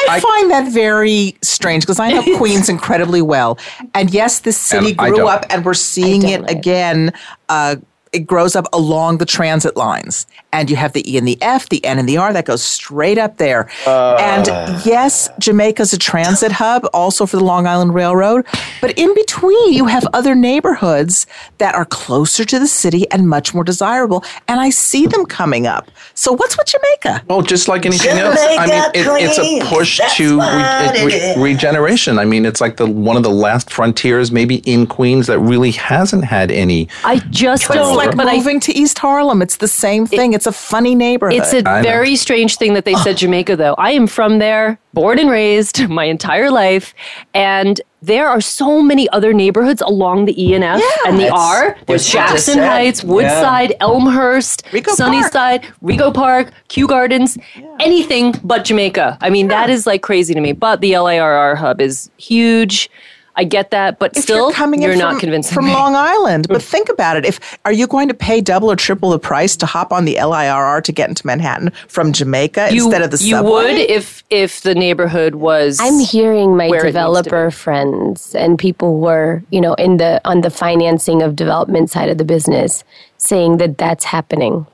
[0.10, 3.58] I find that very strange because I know Queens incredibly well.
[3.94, 6.50] And yes, this city And grew up and we're seeing it don't.
[6.50, 7.14] again.
[7.50, 7.78] Uh,
[8.14, 10.26] it grows up along the transit lines.
[10.54, 12.64] And you have the E and the F, the N and the R that goes
[12.64, 13.70] straight up there.
[13.88, 14.16] Uh.
[14.20, 14.46] and
[14.86, 18.46] yes, Jamaica's a transit hub also for the Long Island Railroad.
[18.80, 21.26] But in between, you have other neighborhoods
[21.58, 24.24] that are closer to the city and much more desirable.
[24.48, 25.90] And I see them coming up.
[26.14, 27.26] So what's with Jamaica?
[27.28, 32.20] Well, just like anything else, I mean, it, it's a push to re- re- regeneration.
[32.20, 35.72] I mean, it's like the one of the last frontiers, maybe in Queens, that really
[35.72, 36.88] hasn't had any.
[37.04, 38.03] I just don't.
[38.08, 39.42] Like but I moving to East Harlem.
[39.42, 40.34] It's the same thing.
[40.34, 41.40] it's a funny neighborhood.
[41.40, 41.84] It's a I know.
[41.84, 43.74] very strange thing that they said Jamaica, though.
[43.76, 46.94] I am from there, born and raised my entire life,
[47.34, 51.78] and there are so many other neighborhoods along the E and F and the R.
[51.88, 52.60] There's you Jackson.
[52.60, 57.38] Heights, Woodside, Elmhurst, Rico Sunnyside, Rego Park, Kew Gardens,
[57.80, 59.18] anything but Jamaica.
[59.22, 60.52] I mean, that is like crazy to me.
[60.52, 62.90] But the LIRR hub is huge.
[63.36, 65.74] I get that, but if still, you're coming in you're from, not convincing from me.
[65.74, 66.48] Long Island.
[66.48, 69.56] But think about it: if are you going to pay double or triple the price
[69.58, 73.18] to hop on the LIRR to get into Manhattan from Jamaica you, instead of the
[73.18, 73.52] you subway?
[73.52, 75.80] would if if the neighborhood was.
[75.80, 79.74] I'm hearing my where it needs to developer friends and people who are, you know,
[79.76, 82.84] in the on the financing of development side of the business
[83.18, 84.68] saying that that's happening.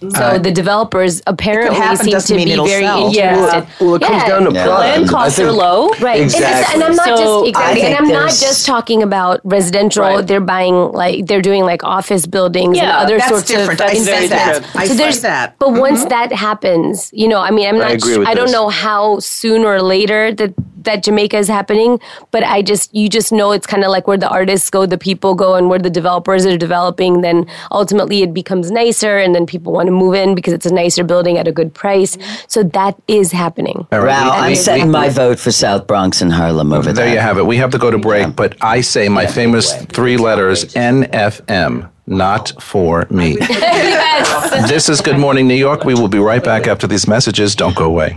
[0.00, 3.06] So uh, the developers apparently happen, seem to be very sell.
[3.14, 3.56] interested.
[3.58, 4.28] Uh, well, it comes Yeah.
[4.28, 4.64] down to Yeah.
[4.64, 4.80] product.
[4.80, 5.88] land I costs are low.
[6.00, 6.20] Right.
[6.22, 6.74] And, Exactly.
[6.74, 10.02] and I'm not So, just I exactly, and think I'm not just talking about residential.
[10.04, 10.26] Right.
[10.26, 13.80] They're buying like they're doing like office buildings and other that's sorts different.
[13.80, 14.54] of I see very that.
[14.54, 14.76] different.
[14.76, 15.56] I so see there's that.
[15.58, 16.08] But once mm-hmm.
[16.08, 17.92] that happens, you know, I mean, I'm not.
[17.92, 18.52] agree with I don't this.
[18.52, 23.32] know how soon or later that that Jamaica is happening, but I just you just
[23.32, 25.90] know it's kind of like where the artists go, the people go, and where the
[25.90, 27.20] developers are developing.
[27.20, 30.72] Then ultimately it becomes nicer, and then people want to move in because it's a
[30.72, 32.16] nicer building at a good price.
[32.48, 33.86] So that is happening.
[33.92, 34.20] All right.
[34.24, 37.12] Wow, I'm setting my vote for South Bronx and Harlem over There that.
[37.12, 37.46] you have it.
[37.46, 42.52] We have to go to break, but I say my famous three letters NFM, not
[42.62, 43.36] for me.
[44.68, 45.84] This is Good Morning New York.
[45.84, 47.54] We will be right back after these messages.
[47.54, 48.16] Don't go away.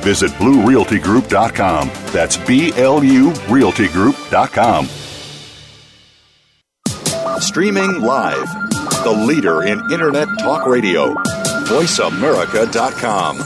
[0.01, 1.91] Visit BlueRealtyGroup.com.
[2.11, 4.87] That's B L U RealtyGroup.com.
[7.39, 8.47] Streaming live.
[9.03, 11.13] The leader in internet talk radio.
[11.65, 13.37] VoiceAmerica.com.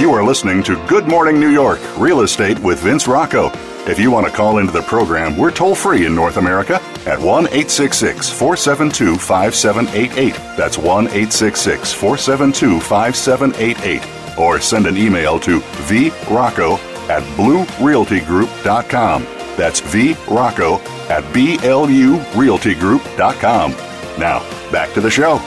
[0.00, 3.50] You are listening to Good Morning New York Real Estate with Vince Rocco.
[3.86, 7.18] If you want to call into the program, we're toll free in North America at
[7.18, 10.34] 1 866 472 5788.
[10.56, 14.38] That's 1 866 472 5788.
[14.38, 19.22] Or send an email to vrocco at bluerealtygroup.com.
[19.56, 20.78] That's vrocco
[21.10, 23.70] at blurealtygroup.com.
[24.18, 25.40] Now, back to the show.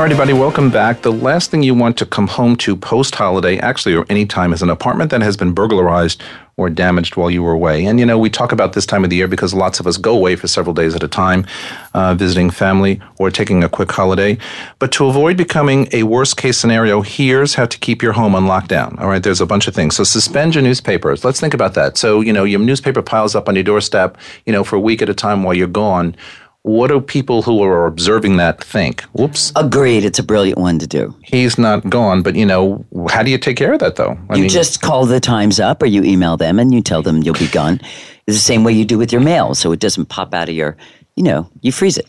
[0.00, 1.02] All right, everybody, welcome back.
[1.02, 4.54] The last thing you want to come home to post holiday, actually, or any time,
[4.54, 6.22] is an apartment that has been burglarized
[6.56, 7.84] or damaged while you were away.
[7.84, 9.98] And, you know, we talk about this time of the year because lots of us
[9.98, 11.44] go away for several days at a time,
[11.92, 14.38] uh, visiting family or taking a quick holiday.
[14.78, 18.46] But to avoid becoming a worst case scenario, here's how to keep your home on
[18.46, 18.98] lockdown.
[18.98, 19.96] All right, there's a bunch of things.
[19.96, 21.26] So suspend your newspapers.
[21.26, 21.98] Let's think about that.
[21.98, 25.02] So, you know, your newspaper piles up on your doorstep, you know, for a week
[25.02, 26.16] at a time while you're gone.
[26.62, 29.02] What do people who are observing that think?
[29.14, 31.14] Whoops, Agreed, it's a brilliant one to do.
[31.22, 32.22] he's not gone.
[32.22, 34.18] But you know, how do you take care of that though?
[34.28, 37.22] I you just call the Times up or you email them and you tell them
[37.22, 37.80] you'll be gone.
[38.26, 40.54] It's the same way you do with your mail, so it doesn't pop out of
[40.54, 40.76] your,
[41.16, 42.06] you know, you freeze it.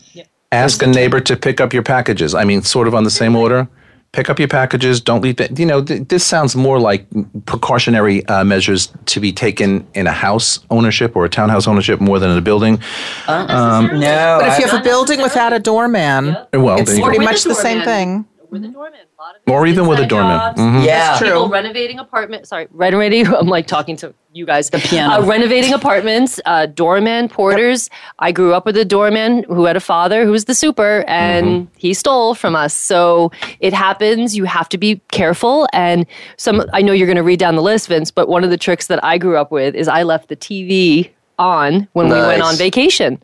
[0.52, 2.34] ask a neighbor to pick up your packages.
[2.34, 3.68] I mean, sort of on the same order.
[4.12, 5.00] Pick up your packages.
[5.00, 5.58] Don't leave it.
[5.58, 7.06] You know, th- this sounds more like
[7.46, 12.18] precautionary uh, measures to be taken in a house ownership or a townhouse ownership more
[12.18, 12.78] than in a building.
[13.26, 14.36] Um, No.
[14.40, 17.54] But if you have a building without a doorman, Well, it's there pretty much the
[17.54, 18.26] same thing.
[18.50, 19.00] With a doorman.
[19.18, 20.38] A lot of Or even with a doorman.
[20.38, 20.60] jobs.
[20.60, 20.84] Mhm.
[20.84, 21.16] Yeah.
[21.16, 21.28] True.
[21.28, 22.46] People renovating apartment.
[22.46, 23.26] Sorry, renovating.
[23.34, 24.70] I'm like talking to you guys.
[24.70, 25.14] The piano.
[25.22, 26.40] Uh, renovating apartments.
[26.44, 27.90] Uh, doorman, porters.
[28.18, 31.46] I grew up with a doorman who had a father who was the super, and
[31.46, 31.74] Mm-hmm.
[31.76, 32.74] he stole from us.
[32.74, 34.36] So it happens.
[34.36, 35.66] You have to be careful.
[35.72, 36.64] And some.
[36.72, 38.86] I know you're going to read down the list, Vince, but one of the tricks
[38.88, 42.56] that I grew up with is I left the TV on when we went on
[42.56, 43.20] vacation.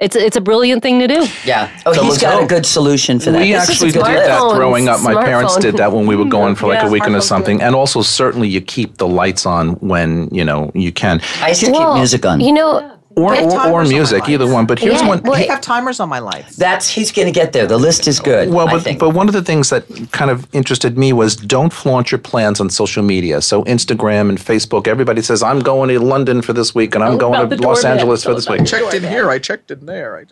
[0.00, 1.26] It's a, it's a brilliant thing to do.
[1.44, 1.70] Yeah.
[1.84, 2.44] Oh, Someone's he's got home.
[2.44, 3.40] a good solution for that.
[3.42, 5.02] We This actually did that growing up.
[5.02, 5.60] My parents Smartphone.
[5.60, 6.30] did that when we were mm-hmm.
[6.30, 7.58] going for like Yeah, a weekend or something.
[7.58, 7.66] good.
[7.66, 11.60] And also, certainly, you keep the lights on when you know you can, I used
[11.60, 12.40] to keep music on.
[12.40, 14.66] You know, or or, or timers on music, either one.
[14.66, 15.22] But here's Yeah, one.
[15.22, 16.56] well, I have timers on my lights.
[16.56, 17.66] That's he's going to get there.
[17.66, 18.50] The list is good.
[18.50, 18.98] Well, I but, think.
[19.00, 22.60] but one of the things that kind of interested me was don't flaunt your plans
[22.60, 23.42] on social media.
[23.42, 27.18] So Instagram and Facebook, everybody says I'm going to London for this week and I'm
[27.18, 27.84] Tell going to Los.
[27.84, 28.60] Angeles for this week.
[28.60, 29.28] the checked in here.
[29.30, 30.18] I checked in there.
[30.18, 30.24] I,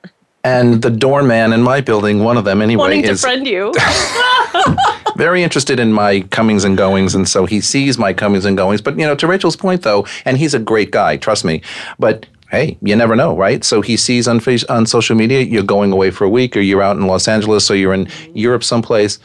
[0.45, 3.75] And the doorman in my building, one of them anyway, Wanting to is friend you.
[5.17, 8.81] very interested in my comings and goings, and so he sees my comings and goings.
[8.81, 11.61] But you know, to Rachel's point, though, and he's a great guy, trust me.
[11.99, 13.65] But hey, you never know, right?
[13.65, 16.83] So he sees on on social media you're going away for a week, or you're
[16.83, 19.19] out in Los Angeles, or you're in Europe someplace.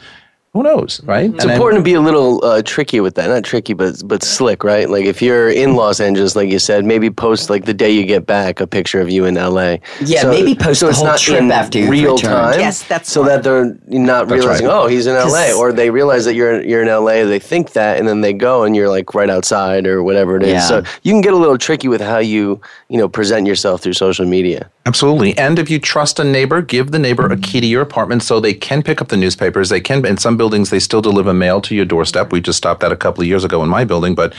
[0.54, 1.34] Who knows, right?
[1.34, 3.26] It's important to be a little uh, tricky with that.
[3.28, 4.88] Not tricky, but but slick, right?
[4.88, 8.06] Like if you're in Los Angeles, like you said, maybe post like the day you
[8.06, 9.78] get back a picture of you in LA.
[10.00, 12.52] Yeah, maybe post the it's whole not trip in after you've real returned.
[12.52, 12.60] time.
[12.60, 14.74] Yes, that's so that they're not That's realizing, right.
[14.76, 17.24] oh, he's in LA, or they realize that you're you're in LA.
[17.24, 20.44] They think that, and then they go, and you're like right outside or whatever it
[20.44, 20.52] is.
[20.52, 20.60] Yeah.
[20.68, 23.94] So you can get a little tricky with how you you know present yourself through
[23.94, 24.70] social media.
[24.86, 25.36] Absolutely.
[25.38, 28.38] And if you trust a neighbor, give the neighbor a key to your apartment so
[28.38, 29.70] they can pick up the newspapers.
[29.70, 32.30] They can, in some buildings, they still deliver mail to your doorstep.
[32.30, 34.34] We just stopped that a couple of years ago in my building, but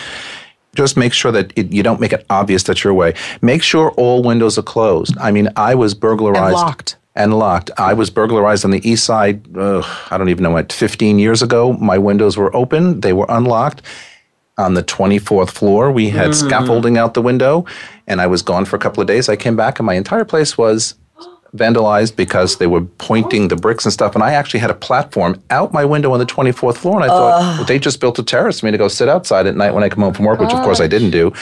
[0.76, 3.16] just make sure that it, you don't make it obvious that you're away.
[3.42, 5.18] Make sure all windows are closed.
[5.20, 6.98] I mean, I was burglarized And locked.
[7.16, 7.72] and locked.
[7.80, 9.58] I was burglarized on the east side.
[9.58, 10.72] Uh, I don't even know what.
[10.72, 13.00] 15 years ago, my windows were open.
[13.02, 13.82] They were unlocked.
[14.58, 17.66] On the 24th floor, we had scaffolding out the window,
[18.08, 19.28] and I was gone for a couple of days.
[19.28, 20.96] I came back, and my entire place was
[21.56, 24.16] vandalized because they were pointing the bricks and stuff.
[24.16, 26.96] And I actually had a platform out my window on the 24th floor.
[26.96, 29.48] And I thought, well, they just built a terrace for me to go sit outside
[29.48, 31.34] at night when I come home from work, which of course I didn't do.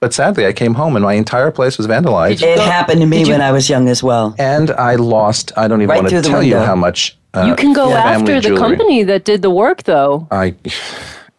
[0.00, 2.42] But sadly, I came home and my entire place was vandalized.
[2.42, 4.34] It happened to me when I was young as well.
[4.38, 7.16] And I lost, I don't even Right want to the tell you how much.
[7.32, 8.58] Uh, you can go family after the jewelry.
[8.60, 10.28] company that did the work, though.
[10.30, 10.54] I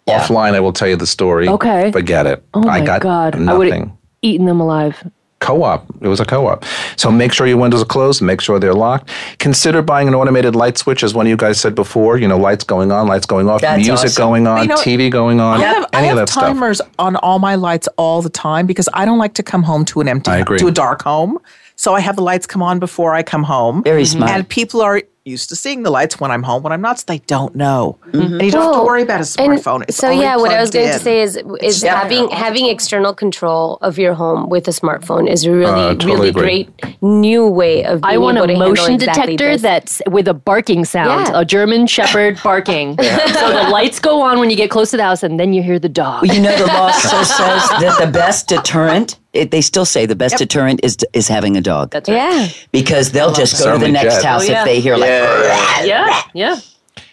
[0.08, 1.48] offline, I will tell you the story.
[1.48, 1.92] Okay.
[1.92, 2.44] Forget it.
[2.54, 3.36] Oh my I got God!
[3.36, 3.92] I would have
[4.22, 5.10] eaten them alive.
[5.40, 5.86] Co-op.
[6.02, 6.66] It was a co-op.
[6.96, 8.22] So make sure your windows are closed.
[8.22, 9.10] Make sure they're locked.
[9.40, 12.18] Consider buying an automated light switch, as one of you guys said before.
[12.18, 14.22] You know, lights going on, lights going off, That's music awesome.
[14.22, 16.44] going on, You know, TV going on, I have, I any have of that stuff.
[16.44, 19.86] timers on all my lights all the time because I don't like to come home
[19.86, 20.58] to an empty, I agree.
[20.60, 21.40] to a dark home.
[21.76, 23.84] So I have the lights come on before I come home.
[23.84, 24.18] Very mm-hmm.
[24.18, 24.32] smart.
[24.32, 26.62] And people are used to seeing the lights when I'm home.
[26.62, 27.98] When I'm not, so they don't know.
[28.14, 29.82] And you don't have to worry about a smartphone.
[29.88, 32.18] It's so already yeah, what I was plugged going to say is is just having
[32.18, 35.66] there all the having external control of your home with a smartphone is a really
[35.66, 36.64] Uh, totally really agree.
[36.78, 39.62] great new way of being I want able a to motion exactly detector this.
[39.64, 41.40] that's with a barking sound, Yeah.
[41.42, 42.96] a German Shepherd barking.
[43.02, 45.64] so the lights go on when you get close to the house, and then you
[45.64, 46.22] hear the dog.
[46.22, 50.06] Well, you know, the law still says that the best deterrent, it, they still say
[50.06, 51.92] the best deterrent is is having a dog.
[51.92, 52.16] That's right.
[52.18, 52.48] yeah.
[52.72, 54.26] because they'll just go to the next Jet.
[54.26, 54.60] house Oh, yeah.
[54.62, 55.10] if they hear like.
[55.10, 56.56] Yeah, Yeah, yeah.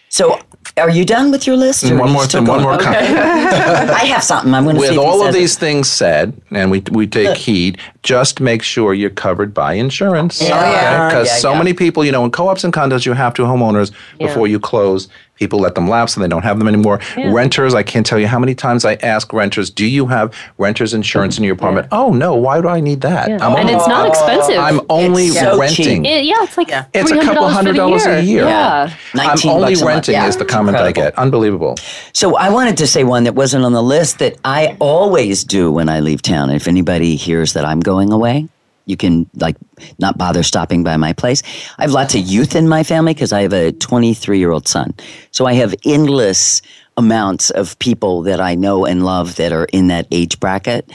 [0.09, 0.39] So,
[0.77, 1.85] are you done with your list?
[1.91, 2.63] or One more thing, one going?
[2.65, 3.19] more comment.
[4.03, 4.53] I have something.
[4.53, 5.39] I'm going to see With if all of says it.
[5.39, 10.43] these things said, and we we take heed, just make sure you're covered by insurance.
[10.43, 10.49] Yeah.
[10.49, 11.09] Yeah.
[11.09, 11.59] Because Yeah, so yeah.
[11.59, 15.09] many people, you know, in co-ops and condos, you have to homeowners before you close.
[15.37, 17.01] People let them lapse and they don't have them anymore.
[17.17, 20.95] Renters, I can't tell you how many times I ask renters, "Do you have renters
[20.95, 23.29] insurance in your apartment?" Oh no, why do I need that?
[23.29, 24.59] I'm and only, it's not expensive.
[24.59, 26.05] I'm only It's so renting.
[26.05, 28.45] It- yeah, it's like It's a couple $300 hundred for a year.
[28.45, 28.91] Yeah.
[29.15, 30.29] I'm only bucks renting Yeah.
[30.29, 31.19] is the comment I get.
[31.19, 31.77] Unbelievable.
[32.13, 35.73] So I wanted to say one that wasn't on the list that I always do
[35.73, 36.51] when I leave town.
[36.51, 38.47] If anybody hears that I'm going away,
[38.87, 39.57] you can like
[39.99, 41.43] not bother stopping by my place.
[41.79, 44.67] I have lots of youth in my family because I have a 23 year old
[44.69, 44.95] son.
[45.31, 46.63] So I have endless
[46.97, 50.91] amounts of people that I know and love that are in that age bracket.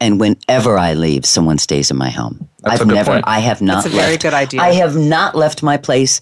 [0.00, 2.48] And whenever I leave, someone stays in my home.
[2.60, 3.24] That's a I've good never, point.
[3.26, 4.60] I have not That's a very left- good idea.
[4.62, 6.20] I have not left my place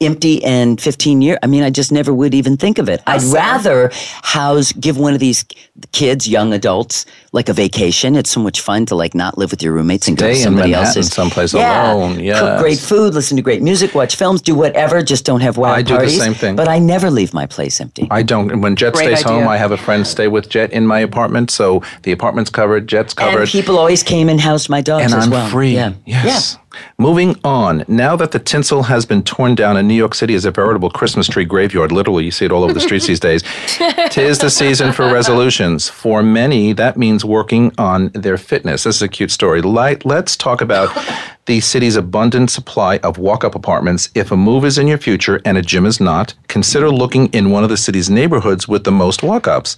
[0.00, 1.38] empty in 15 years.
[1.42, 3.02] I mean, I just never would even think of it.
[3.06, 3.90] I'd rather
[4.22, 5.44] house, give one of these
[5.92, 8.16] kids, young adults, like a vacation.
[8.16, 10.72] It's so much fun to like not live with your roommates and go to somebody
[10.72, 11.12] Manhattan else's.
[11.12, 11.92] someplace yeah.
[11.92, 15.02] alone, Cook great food, listen to great music, watch films, do whatever.
[15.02, 16.56] Just don't have wild I do the same thing.
[16.56, 18.08] But I never leave my place empty.
[18.10, 18.60] I don't.
[18.60, 19.46] When Jet Great stays home.
[19.46, 23.14] I have a friend stay with Jet in my apartment, so the apartment's covered, Jet's
[23.14, 23.42] covered.
[23.42, 25.48] and people always came and housed my dogs and as I'm well.
[25.48, 25.74] free.
[25.74, 25.92] Yeah.
[26.06, 26.58] Yes.
[26.98, 27.84] Moving on.
[27.88, 30.90] Now that the tinsel has been torn down and New York City is a veritable
[30.90, 33.42] Christmas tree graveyard, literally, you see it all over the streets these days.
[34.10, 35.88] Tis the season for resolutions.
[35.88, 38.84] For many, that means working on their fitness.
[38.84, 39.62] This is a cute story.
[39.62, 40.88] Light, let's talk about
[41.46, 44.08] the city's abundant supply of walk up apartments.
[44.14, 47.50] If a move is in your future and a gym is not, consider looking in
[47.50, 49.76] one of the city's neighborhoods with the most walk ups.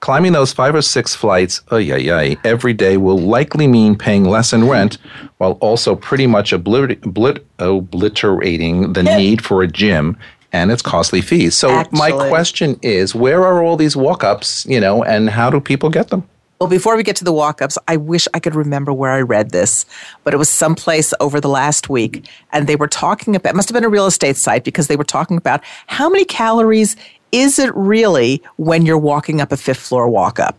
[0.00, 4.24] Climbing those five or six flights, ay, ay, ay, every day will likely mean paying
[4.24, 4.98] less in rent
[5.38, 10.18] while also pretty much obliter- oblit- obliterating the need for a gym
[10.54, 11.56] and its costly fees.
[11.56, 15.90] So my question is, where are all these walk-ups, you know, and how do people
[15.90, 16.28] get them?
[16.60, 19.20] Well, before we get to the walk ups, I wish I could remember where I
[19.20, 19.84] read this,
[20.22, 22.26] but it was someplace over the last week.
[22.52, 24.96] And they were talking about, it must have been a real estate site because they
[24.96, 26.96] were talking about how many calories
[27.32, 30.56] is it really when you're walking up a fifth floor walk up?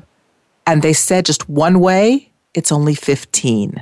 [0.67, 3.81] And they said just one way, it's only 15.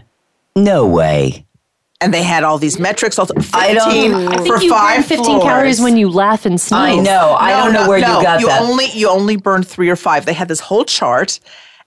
[0.55, 1.45] No way.
[1.99, 3.17] And they had all these metrics.
[3.17, 5.43] Also 15 I don't- I think you five burn 15 floors.
[5.43, 6.77] calories when you laugh and sneeze.
[6.77, 7.35] I know.
[7.39, 8.17] I No, don't know no, where no.
[8.19, 8.61] you got you that.
[8.61, 10.25] Only, you only burned three or five.
[10.25, 11.39] They had this whole chart.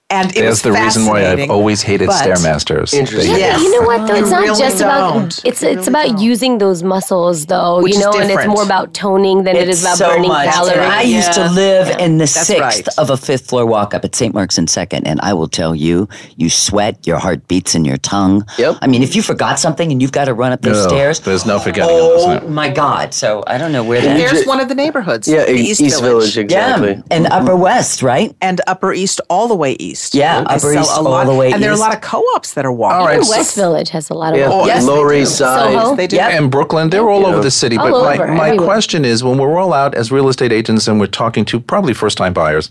[0.08, 2.94] And it There's was the reason why I've always hated but- Stairmasters.
[2.94, 3.36] Interesting.
[3.38, 4.14] Yeah, but you know what though?
[4.14, 5.26] You It's not really just about don't.
[5.26, 6.20] it's You it's really about don't.
[6.20, 9.68] using those muscles though, Which you is know, and it's more about toning than it
[9.68, 10.48] is about so burning much.
[10.48, 10.76] calories.
[10.76, 11.50] And I used to Yeah.
[11.50, 12.86] live in the sixth right.
[12.98, 14.32] of a fifth floor walk up at St.
[14.32, 17.96] Mark's and Second, and I will tell you, you sweat, your heart beats in your
[17.96, 18.46] tongue.
[18.58, 18.76] Yep.
[18.82, 21.18] I mean, if you forgot something and you've got to run up those No, stairs,
[21.18, 23.12] there's no forgetting it, Oh isn't my God!
[23.12, 24.16] So I don't know where that.
[24.16, 25.26] There's one of the neighborhoods.
[25.26, 26.34] Yeah, the East, East, Village.
[26.34, 26.90] Village, exactly.
[26.92, 28.32] Yeah, and Upper West, right?
[28.40, 29.95] and Upper East all the way east.
[30.12, 31.94] Yeah, They Upper sell East a all lot, the way and there are a lot
[31.94, 33.00] of co-ops that are walking.
[33.00, 35.20] All right, so- West Village has a lot of Yeah, Oh, yes, Lower do.
[35.22, 35.72] East Side.
[35.72, 35.96] Soho?
[35.96, 36.16] They do.
[36.16, 36.32] Yep.
[36.32, 37.76] and Brooklyn, they're all over the city.
[37.76, 38.66] But All my, over, my everywhere.
[38.66, 41.94] question is when we're all out as real estate agents and we're talking to probably
[41.94, 42.70] first time buyers,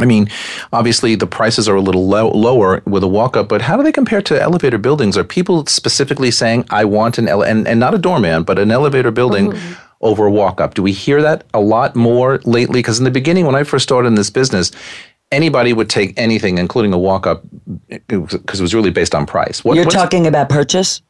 [0.00, 0.28] I mean,
[0.72, 3.84] obviously the prices are a little low, lower with a walk up, but how do
[3.84, 5.16] they compare to elevator buildings?
[5.16, 8.70] Are people specifically saying, I want an ele- and, and not a doorman, but an
[8.72, 9.72] elevator building Mm-hmm.
[10.00, 10.74] over a walk up?
[10.74, 12.80] Do we hear that a lot more lately?
[12.80, 14.72] Because in the beginning, when I first started in this business,
[15.32, 17.42] anybody would take anything, including a walk up,
[17.88, 19.64] because it was really based on price.
[19.64, 21.02] What, You're talking about purchase?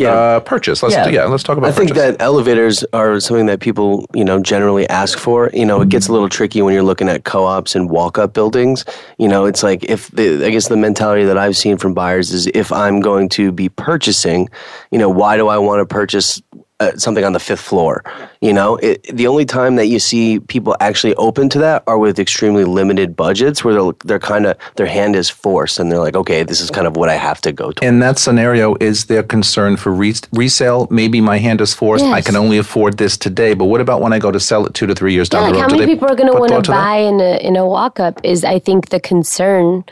[0.00, 0.82] uh, purchase.
[0.82, 1.06] Let's Yeah.
[1.08, 1.24] yeah.
[1.26, 2.16] let's talk about I think purchase.
[2.16, 5.50] that elevators are something that people, you know, generally ask for.
[5.54, 8.84] You know, it gets a little tricky when you're looking at co-ops and walk-up buildings.
[9.18, 12.32] You know, it's like if the, I guess the mentality that I've seen from buyers
[12.32, 14.48] is if I'm going to be purchasing,
[14.90, 16.42] you know, why do I want to purchase
[16.80, 18.02] uh, something on the fifth floor?
[18.40, 21.98] You know, it, the only time that you see people actually open to that are
[21.98, 26.00] with extremely limited budgets, where they're, they're kind of their hand is forced, and they're
[26.00, 27.84] like, okay, this is kind of what I have to go to.
[27.86, 30.88] in that scenario, is there concern for re- resale?
[30.90, 32.04] Maybe my hand is forced.
[32.04, 33.54] I can only afford this today.
[33.54, 35.42] But what about when I go to sell it two to three years Yeah, down
[35.44, 35.70] like the road?
[35.70, 36.84] how many they people are going to want thought to that?
[36.84, 39.84] buy in a in a walk up is I think the concern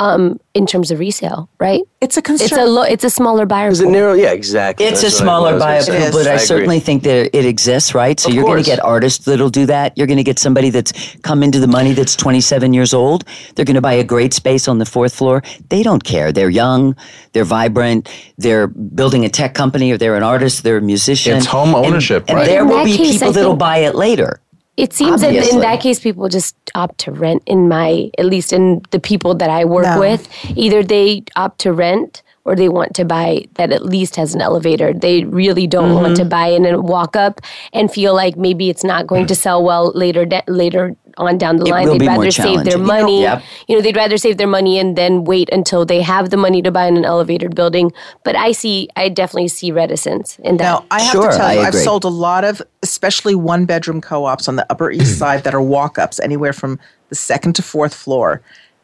[0.00, 1.82] um, in terms of resale, right?
[2.00, 2.46] It's a concern.
[2.46, 3.68] It's a lo- it's a smaller buyer.
[3.68, 3.92] Is it pool.
[3.92, 4.14] narrow?
[4.14, 4.86] Yeah, exactly.
[4.86, 6.46] It's That's a what I- what I smaller buyer pool, but I, agree.
[6.46, 8.18] certainly think that it exists, right?
[8.18, 9.96] So Of you're going to get artists that'll do that.
[9.98, 10.92] You're going to get somebody that's
[11.22, 13.24] come into the money that's 27 years old.
[13.54, 15.42] They're going to buy a great space on the fourth floor.
[15.68, 16.32] They don't care.
[16.32, 16.96] They're young,
[17.34, 21.36] they're vibrant, they're building a tech company, or they're an artist, they're a musician.
[21.36, 22.46] It's home And- ownership, and, right?
[22.46, 24.40] there In will be case, people I that'll think- buy it later.
[24.80, 27.42] It seems that in that case, people just opt to rent.
[27.46, 30.00] In my, at least in the people that I work No.
[30.00, 34.34] with, either they opt to rent or they want to buy that at least has
[34.34, 34.94] an elevator.
[34.94, 36.22] They really don't want Mm-hmm.
[36.22, 37.40] to buy in and walk up
[37.74, 40.24] and feel like maybe it's not going to sell well later.
[40.24, 42.72] Da- later on down the line, they'd rather save their challenging.
[42.72, 43.22] You know- money.
[43.22, 43.42] Yep.
[43.68, 46.62] You know, they'd rather save their money and then wait until they have the money
[46.62, 47.92] to buy an elevated building.
[48.24, 50.64] But I see, I definitely see reticence in that.
[50.64, 54.00] Now, I have Sure, to tell you, I've sold a lot of, especially one bedroom
[54.00, 57.54] co ops on the Upper East Side that are walk ups, anywhere from the second
[57.56, 58.40] to fourth floor.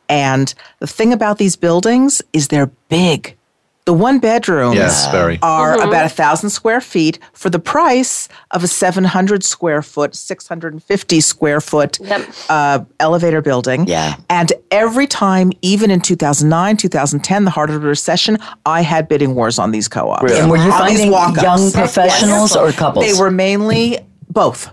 [0.09, 3.37] And the thing about these buildings is they're big.
[3.87, 5.39] The one bedrooms Yes, very.
[5.43, 5.89] are Mm-hmm.
[5.89, 11.61] about a thousand square feet for the price of a 700 square foot, 650 square
[11.61, 12.23] foot Yep.
[12.49, 13.87] uh, elevator building.
[13.87, 14.17] Yeah.
[14.29, 19.37] And every time, even in 2009, 2010, the heart of the recession, I had bidding
[19.37, 20.33] wars on these co ops.
[20.33, 22.57] And were you On these finding young professionals Yes.
[22.57, 23.07] or couples?
[23.07, 24.69] They were mainly both,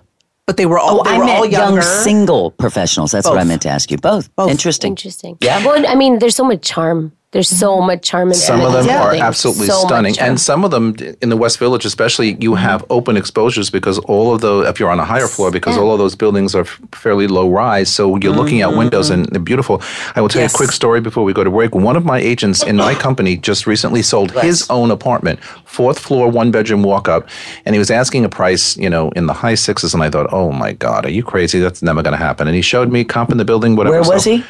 [0.47, 3.11] but they were all, Oh, they I were all meant young single professionals.
[3.11, 3.97] That's what I meant to ask you.
[3.97, 4.35] Both.
[4.35, 4.49] Both.
[4.49, 4.93] Interesting.
[4.93, 5.37] Interesting.
[5.39, 5.63] Yeah.
[5.63, 7.11] Well, I mean, there's so much charm.
[7.33, 7.87] There's so mm-hmm.
[7.87, 9.21] much charm in Some of them everything.
[9.21, 12.63] are absolutely so stunning, and some of them in the West Village, especially, you mm-hmm.
[12.63, 15.91] have open exposures because all of the if you're on a higher floor, because all
[15.91, 19.23] of those buildings are fairly low rise, so you're looking out windows mm-hmm.
[19.23, 19.81] and they're beautiful.
[20.15, 20.53] I will tell Yes.
[20.53, 21.73] you a quick story before we go to break.
[21.73, 26.29] One of my agents in my company just recently sold his own apartment, fourth floor,
[26.29, 27.27] one bedroom walk up,
[27.65, 30.31] and he was asking a price, you know, in the high sixes, and I thought,
[30.31, 31.59] oh my god, are you crazy?
[31.59, 32.47] That's never going to happen.
[32.47, 34.01] And he showed me comp in the building, whatever.
[34.01, 34.43] Where was so- he?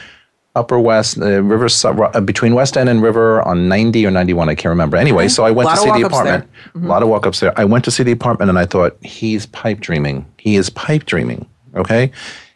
[0.55, 4.55] Upper West, uh, River, uh, between West End and River on 90 or 91, I
[4.55, 4.97] can't remember.
[4.97, 6.35] Anyway, so I went to see the walk-ups there.
[6.35, 6.85] apartment.
[6.85, 7.53] A lot of walk ups there.
[7.59, 10.25] I went to see the apartment and I thought, he's pipe dreaming.
[10.37, 11.47] He is pipe dreaming.
[11.75, 12.11] Okay.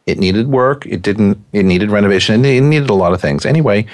[0.06, 0.86] It needed work.
[0.86, 2.46] It didn't, it needed renovation.
[2.46, 3.46] It needed a lot of things.
[3.48, 3.88] Anyway,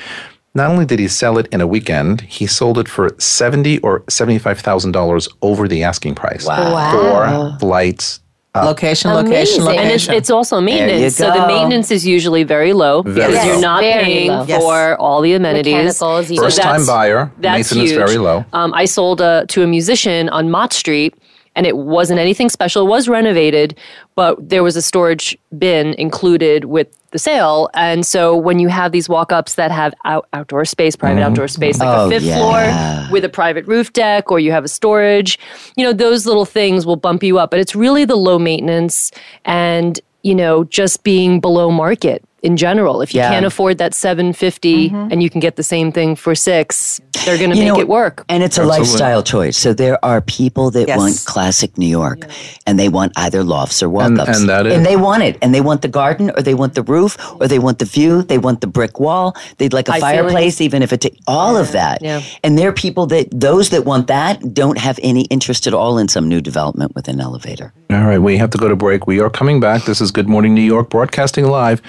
[0.53, 4.03] not only did he sell it in a weekend, he sold it for seventy or
[4.09, 6.45] seventy-five thousand dollars over the asking price.
[6.45, 7.57] Wow.
[7.59, 8.22] For
[8.55, 9.83] lights, Location, location, And location.
[9.83, 11.15] And it's, it's also maintenance.
[11.15, 13.51] So the maintenance is usually very low Very because low.
[13.51, 14.45] you're not Very paying low.
[14.47, 14.61] Yes.
[14.61, 15.73] for all the amenities.
[15.73, 16.43] Mechanicals, even.
[16.43, 17.97] First time buyer, That's maintenance huge.
[17.97, 18.45] very low.
[18.53, 21.15] Um, I sold uh, to a musician on Mott Street,
[21.55, 22.85] and it wasn't anything special.
[22.85, 23.77] It was renovated,
[24.15, 27.69] but there was a storage bin included with the sale.
[27.73, 31.29] And so when you have these walk ups that have out- outdoor space, private Mm-hmm.
[31.31, 32.37] outdoor space, like Oh, a fifth yeah.
[32.37, 35.39] floor with a private roof deck, or you have a storage,
[35.77, 37.49] you know, those little things will bump you up.
[37.51, 39.11] But it's really the low maintenance
[39.45, 43.01] and, you know, just being below market in general.
[43.01, 43.31] If you Yeah.
[43.31, 45.11] can't afford that 750 mm-hmm.
[45.11, 47.87] and you can get the same thing for six, they're going to make know, it
[47.87, 48.25] work.
[48.27, 48.79] And it's a Absolutely.
[48.89, 49.57] lifestyle choice.
[49.57, 50.97] So there are people that Yes.
[50.97, 52.27] want classic New York
[52.67, 54.37] and they want either lofts or walk And- ups.
[54.39, 55.37] and that is- And they want it.
[55.41, 58.23] And they want the garden or they want the roof or they want the view.
[58.23, 59.35] They want the brick wall.
[59.57, 61.99] They'd like a High fireplace, even if it, ta- all of that.
[62.01, 62.21] Yeah.
[62.43, 65.97] And there are people that, those that want that don't have any interest at all
[65.97, 67.71] in some new development with an elevator.
[67.89, 69.07] All right, we have to go to break.
[69.07, 69.85] We are coming back.
[69.85, 71.81] This is Good Morning New York, broadcasting live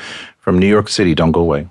[0.45, 1.15] from New York City.
[1.15, 1.69] Don't go away.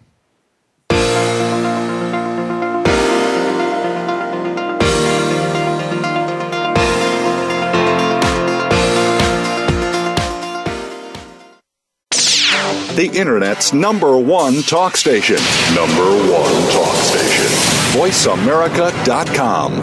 [12.95, 15.37] The Internet's number one talk station.
[15.75, 17.45] Number one talk station.
[17.99, 19.81] VoiceAmerica.com.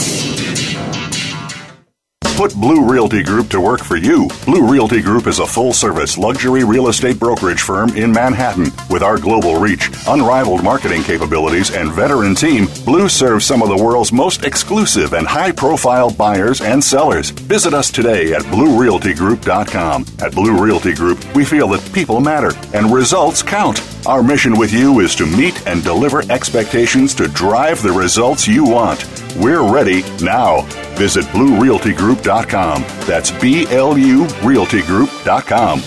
[2.41, 4.27] Put Blue Realty Group to work for you.
[4.47, 8.73] Blue Realty Group is a full service luxury real estate brokerage firm in Manhattan.
[8.89, 13.77] With our global reach, unrivaled marketing capabilities, and veteran team, Blue serves some of the
[13.77, 17.29] world's most exclusive and high profile buyers and sellers.
[17.29, 20.07] Visit us today at BlueRealtyGroup.com.
[20.21, 23.83] At Blue Realty Group, we feel that people matter and results count.
[24.07, 28.65] Our mission with you is to meet and deliver expectations to drive the results you
[28.65, 29.05] want.
[29.37, 30.63] We're ready now.
[30.97, 32.83] Visit BlueRealtyGroup.com.
[33.07, 35.83] That's B L U RealtyGroup.com.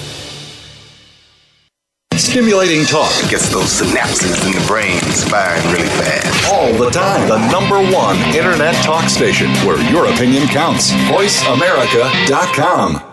[2.14, 5.00] Stimulating talk Gets those synapses in the brain
[5.30, 6.52] firing really fast.
[6.52, 7.28] all the time.
[7.28, 10.92] The number one internet talk station where your opinion counts.
[10.92, 13.13] VoiceAmerica.com.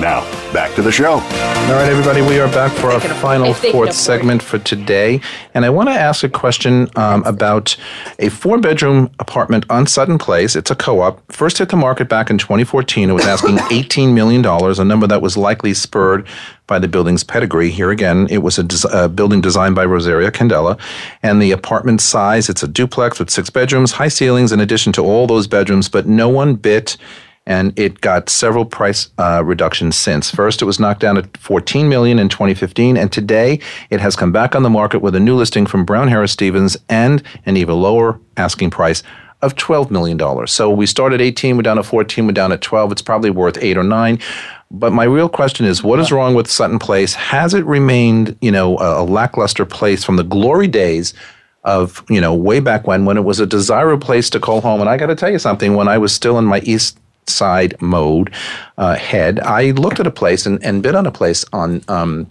[0.00, 0.22] Now,
[0.52, 1.12] back to the show.
[1.12, 5.20] All right, everybody, we are back for our final fourth segment for today.
[5.54, 7.76] And I want to ask a question um, about
[8.18, 10.56] a four bedroom apartment on Sutton Place.
[10.56, 11.22] It's a co op.
[11.32, 13.08] First hit the market back in 2014.
[13.08, 16.26] It was asking $18 million, a number that was likely spurred
[16.66, 17.70] by the building's pedigree.
[17.70, 20.78] Here again, it was a, des- a building designed by Rosario Candela.
[21.22, 25.02] And the apartment size, it's a duplex with six bedrooms, high ceilings in addition to
[25.02, 26.96] all those bedrooms, but no one bit
[27.46, 30.30] and it got several price uh, reductions since.
[30.30, 34.32] First, it was knocked down at 14 million in 2015, and today it has come
[34.32, 37.76] back on the market with a new listing from Brown Harris Stevens and an even
[37.80, 39.02] lower asking price
[39.42, 40.50] of 12 million dollars.
[40.52, 42.92] So we started 18, we're down to 14, we're down at 12.
[42.92, 44.18] It's probably worth eight or nine.
[44.70, 47.14] But my real question is, what is wrong with Sutton Place?
[47.14, 51.14] Has it remained, you know, a, a lackluster place from the glory days?
[51.66, 54.82] of you know way back when when it was a desirable place to call home
[54.82, 57.80] and i got to tell you something when i was still in my east side
[57.80, 58.32] mode
[58.78, 59.40] uh, head.
[59.40, 62.30] I looked at a place and, and bid on a place on um,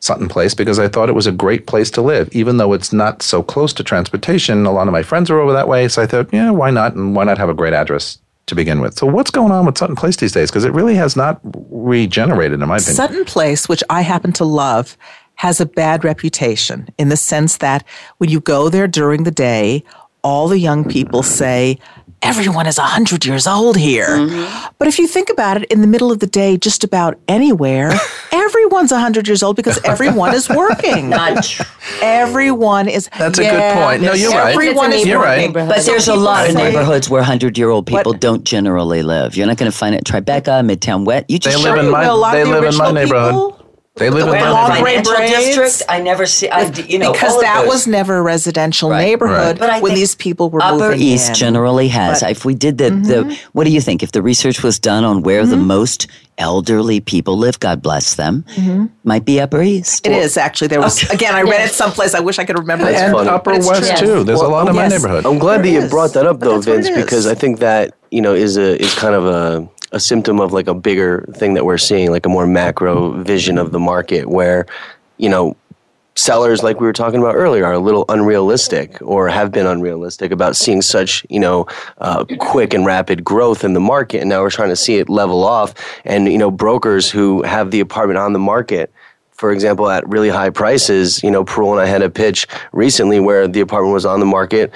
[0.00, 2.28] sutton place because i thought it was a great place to live.
[2.32, 5.52] Even though it's not so close to transportation a lot of my friends are over
[5.52, 6.94] that way so i thought yeah why not?
[6.94, 8.94] And why not have a great address to begin with?
[8.94, 10.50] So what's going on with sutton place these days?
[10.50, 12.94] Because it really has not regenerated in my opinion.
[12.94, 14.96] Sutton Place, which I happen to love,
[15.34, 17.82] has a bad reputation in the sense that
[18.18, 19.82] when you go there during the day,
[20.22, 21.78] all the young people say,
[22.22, 24.06] Everyone is 100 years old here.
[24.08, 24.74] Mm-hmm.
[24.78, 27.92] But if you think about it, in the middle of the day, just about anywhere,
[28.32, 31.08] everyone's 100 years old because everyone is working.
[31.10, 31.64] Not true.
[32.02, 33.08] Everyone is.
[33.18, 34.02] That's a good point.
[34.02, 34.52] No, you're right.
[34.52, 35.50] Everyone is You're right.
[35.52, 38.20] But there's a lot of neighborhoods where 100 year old people What?
[38.20, 39.34] don't generally live.
[39.36, 41.24] You're not going to find it in Tribeca, Midtown Wet.
[41.28, 42.90] You they just live in Well, a lot my they of the live in my
[42.92, 43.59] neighborhood people
[43.96, 45.90] they live in the my long neighborhood gray financial district.
[45.90, 46.48] I never see.
[46.48, 47.68] I, you know, because that those.
[47.68, 49.04] was never a residential Right.
[49.04, 51.34] neighborhood But when these people were Upper moving East in.
[51.34, 52.20] generally has.
[52.20, 52.30] But- Mm-hmm.
[52.32, 54.02] if we did the, the, what do you think?
[54.02, 56.06] If the research was done on where the most
[56.38, 58.44] elderly people live, God bless them,
[59.04, 60.04] might be Upper East.
[60.04, 60.14] Mm-hmm.
[60.14, 60.68] It is actually.
[60.68, 61.34] There was again.
[61.34, 62.14] I read it someplace.
[62.14, 63.28] I wish I could remember That's and funny.
[63.28, 64.06] Upper West true.
[64.18, 64.24] too.
[64.24, 65.26] There's a lot in my neighborhood.
[65.26, 65.90] I'm glad that you is.
[65.90, 67.26] brought that up though, that's what it Vince, because.
[67.26, 70.66] I think that you know is a is kind of a a symptom of like
[70.66, 74.66] a bigger thing that we're seeing, like a more macro vision of the market, where
[75.18, 75.56] you know
[76.16, 80.32] sellers like we were talking about earlier are a little unrealistic or have been unrealistic
[80.32, 81.66] about seeing such you know
[81.98, 84.20] uh, quick and rapid growth in the market.
[84.20, 85.74] And now we're trying to see it level off.
[86.04, 88.92] And you know brokers who have the apartment on the market
[89.40, 93.20] for example, at really high prices, you know, Perul and I had a pitch recently
[93.20, 94.70] where the apartment was on the market,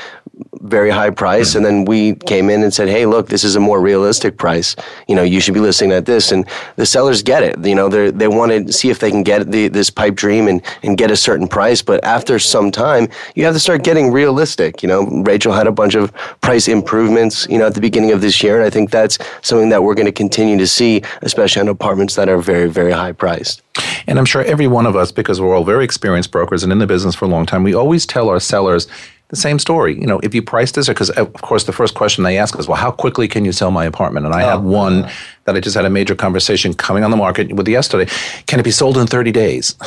[0.62, 3.60] very high price, and then we came in and said, "Hey, look, this is a
[3.60, 4.76] more realistic price.
[5.08, 7.64] You know, you should be listing at this." And the sellers get it.
[7.64, 10.48] You know, they they want to see if they can get the, this pipe dream
[10.48, 11.82] and and get a certain price.
[11.82, 14.82] But after some time, you have to start getting realistic.
[14.82, 17.46] You know, Rachel had a bunch of price improvements.
[17.50, 19.94] You know, at the beginning of this year, and I think that's something that we're
[19.94, 23.63] going to continue to see, especially on apartments that are very very high priced.
[24.06, 26.78] And I'm sure every one of us, because we're all very experienced brokers and in
[26.78, 28.86] the business for a long time, we always tell our sellers
[29.28, 29.98] the same story.
[29.98, 32.58] You know, if you price this, because uh, of course the first question they ask
[32.58, 34.26] is, well, how quickly can you sell my apartment?
[34.26, 35.10] And I have oh, one
[35.44, 38.10] that I just had a major conversation coming on the market with yesterday.
[38.46, 39.74] Can it be sold in 30 days?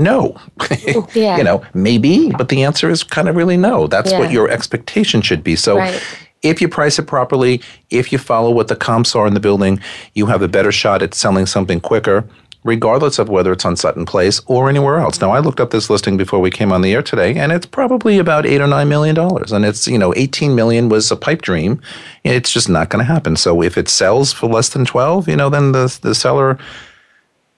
[0.00, 0.36] No.
[1.14, 1.36] Yeah.
[1.36, 3.86] you know, maybe, but the answer is kind of really no.
[3.86, 5.54] That's what your expectation should be.
[5.54, 6.02] So Right.
[6.42, 9.78] if you price it properly, if you follow what the comps are in the building,
[10.14, 12.24] you have a better shot at selling something quicker
[12.66, 15.20] regardless of whether it's on Sutton Place or anywhere else.
[15.20, 17.66] Now, I looked up this listing before we came on the air today, and it's
[17.66, 19.52] probably about eight or nine million dollars.
[19.52, 21.80] And it's, you know, 18 million was a pipe dream.
[22.24, 23.36] It's just not going to happen.
[23.36, 26.58] So if it sells for less than 12, you know, then the, the seller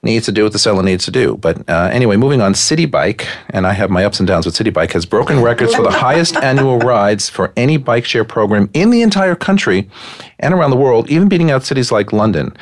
[0.03, 1.37] needs to do what the seller needs to do.
[1.37, 4.55] But uh, anyway, moving on, Citi Bike, and I have my ups and downs with
[4.55, 8.71] Citi Bike, has broken records for the highest annual rides for any bike share program
[8.75, 9.91] in the entire country
[10.39, 12.57] and around the world, even beating out cities like London.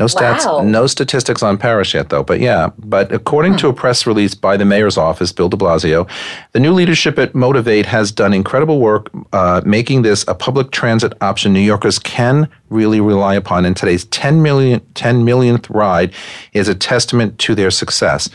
[0.00, 0.62] No stats, Wow.
[0.62, 2.22] no statistics on Paris yet, though.
[2.22, 6.08] But yeah, but according to a press release by the mayor's office, Bill de Blasio,
[6.52, 11.12] the new leadership at Motivate has done incredible work uh, making this a public transit
[11.20, 13.66] option New Yorkers can really rely upon.
[13.66, 16.14] And today's 10, million, 10 millionth ride
[16.54, 18.30] is a testament to their success.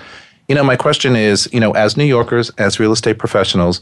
[0.47, 3.81] You know, my question is, you know, as New Yorkers, as real estate professionals,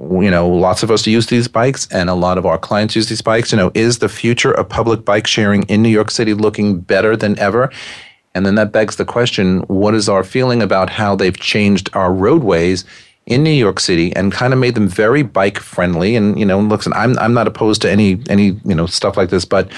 [0.00, 3.08] you know, lots of us use these bikes and a lot of our clients use
[3.08, 3.52] these bikes.
[3.52, 7.16] You know, is the future of public bike sharing in New York City looking better
[7.16, 7.70] than ever?
[8.34, 12.12] And then that begs the question what is our feeling about how they've changed our
[12.12, 12.84] roadways
[13.24, 16.14] in New York City and kind of made them very bike friendly?
[16.14, 19.30] And, you know, listen, I'm, I'm not opposed to any, any, you know, stuff like
[19.30, 19.72] this, but,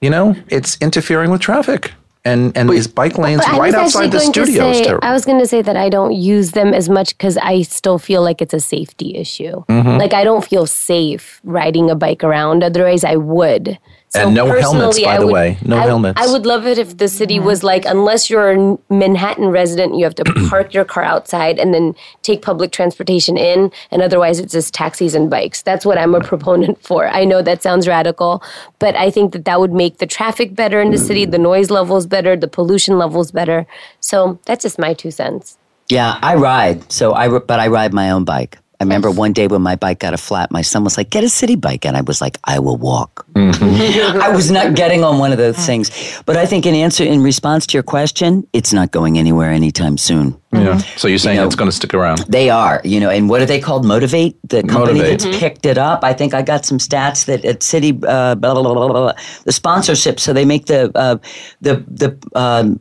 [0.00, 1.92] you know, it's interfering with traffic.
[2.26, 4.98] And, and these bike lanes right outside the going to studio is say.
[5.02, 7.98] I was going to say that I don't use them as much because I still
[7.98, 9.62] feel like it's a safety issue.
[9.68, 9.98] Mhm.
[9.98, 12.64] Like I don't feel safe riding a bike around.
[12.64, 13.78] Otherwise, I would.
[14.14, 15.58] And no helmets, by I the way.
[15.62, 16.20] No I- helmets.
[16.20, 20.04] I would love it if the city was like, unless you're a Manhattan resident, you
[20.04, 24.52] have to park your car outside and then take public transportation in, and otherwise it's
[24.52, 25.62] just taxis and bikes.
[25.62, 27.08] That's what I'm a proponent for.
[27.08, 28.42] I know that sounds radical,
[28.78, 31.70] but I think that that would make the traffic better in the city, the noise
[31.70, 33.66] levels better, the pollution levels better.
[34.00, 35.58] So that's just my two cents.
[35.88, 36.90] Yeah, I ride.
[36.90, 38.58] So I, but I ride my own bike.
[38.84, 41.24] I remember one day when my bike got a flat, my son was like, "Get
[41.24, 45.18] a city bike," and I was like, "I will walk." I was not getting on
[45.18, 45.90] one of those things.
[46.26, 49.96] But I think in answer, in response to your question, it's not going anywhere anytime
[49.96, 50.36] soon.
[50.52, 50.76] yeah.
[50.96, 52.26] So you're saying You know, it's going to stick around?
[52.28, 53.86] They are, you know, and what are they called?
[53.86, 55.20] Motivate, the company Motivate.
[55.22, 56.04] that's picked it up.
[56.04, 59.12] I think I got some stats that at City, uh, blah, blah, blah, blah, blah,
[59.44, 60.20] the sponsorship.
[60.20, 61.16] So they make the uh,
[61.62, 62.80] the the um,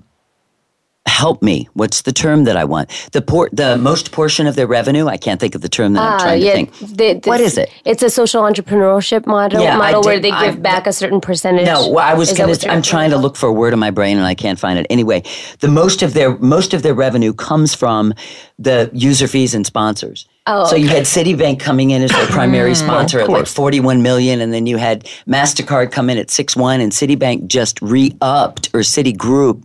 [1.05, 1.67] help me.
[1.73, 2.89] What's the term that I want?
[3.11, 5.07] The por- the most portion of their revenue.
[5.07, 6.77] I can't think of the term that I'm Ah, trying to think.
[6.79, 7.69] the- the- What is it?
[7.85, 10.93] It's a social entrepreneurship model, Yeah, I model where did- they I- give back a
[10.93, 11.65] certain percentage.
[11.65, 12.53] No, well, I was Is gonna.
[12.53, 14.79] you're I'm trying to look for a word in my brain and I can't find
[14.79, 14.87] it.
[14.89, 15.23] Anyway,
[15.59, 18.13] the most of their most of their revenue comes from
[18.57, 20.25] the user fees and sponsors.
[20.45, 24.01] Oh, so you had Citibank coming in as their primary sponsor of at like 41
[24.01, 28.81] million, and then you had Mastercard come in at 6.1, and Citibank just re-upped, or
[28.81, 29.61] Citigroup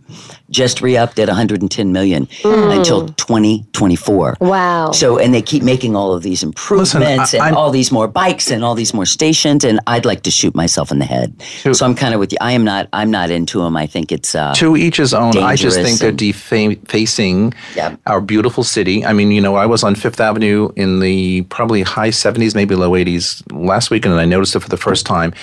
[0.49, 4.37] just re-upped at 110 million until 2024.
[4.39, 4.91] Wow.
[4.91, 8.07] So, and they keep making all of these improvements I- and I'm- all these more
[8.07, 11.33] bikes and all these more stations, and I'd like to shoot myself in the head.
[11.73, 12.37] So I'm kind of with you.
[12.41, 12.87] I am not.
[12.93, 13.75] I'm not into them.
[13.77, 15.37] I think it's uh, to each his own.
[15.37, 17.95] I just dangerous think they're and- defacing Yeah.
[18.07, 19.05] our beautiful city.
[19.05, 22.75] I mean, you know, I was on Fifth Avenue in the probably high 70s, maybe
[22.75, 25.33] low 80s last weekend, and I noticed it for the first time.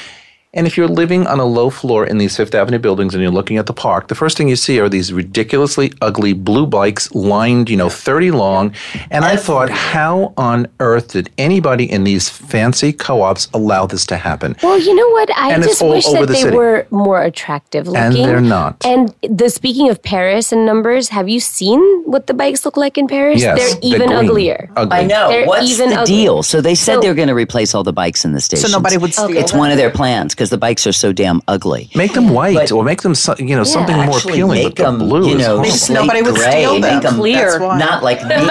[0.56, 3.30] And if you're living on a low floor in these Fifth Avenue buildings and you're
[3.30, 7.14] looking at the park, the first thing you see are these ridiculously ugly blue bikes
[7.14, 8.72] lined, you know, 30 long.
[9.10, 14.06] And I thought, how on earth did anybody in these fancy co ops allow this
[14.06, 14.56] to happen?
[14.62, 15.30] Well, you know what?
[15.36, 16.56] I And it's just all wish over that the they city.
[16.56, 18.00] were more attractive looking.
[18.02, 18.84] And they're not.
[18.86, 22.96] And the speaking of Paris and numbers, have you seen what the bikes look like
[22.96, 23.42] in Paris?
[23.42, 24.18] Yes, they're even green.
[24.30, 24.70] uglier.
[24.74, 24.96] Ugly.
[24.98, 25.28] I know.
[25.28, 26.14] They're What's even the ugly.
[26.14, 26.42] deal?
[26.42, 28.70] So they said So- they're going to replace all the bikes in the station.
[28.70, 31.90] nobody would steal It's one of their plans because the bikes are so damn ugly.
[31.94, 34.62] Make them white But- or make them, so- you know, something more Actually, appealing.
[34.64, 35.70] make But the them, blue you know, horrible.
[35.72, 36.50] slate Nobody would gray.
[36.50, 36.94] steal them.
[36.94, 37.50] Make them Clear.
[37.50, 37.78] That's why.
[37.78, 38.48] not like neon.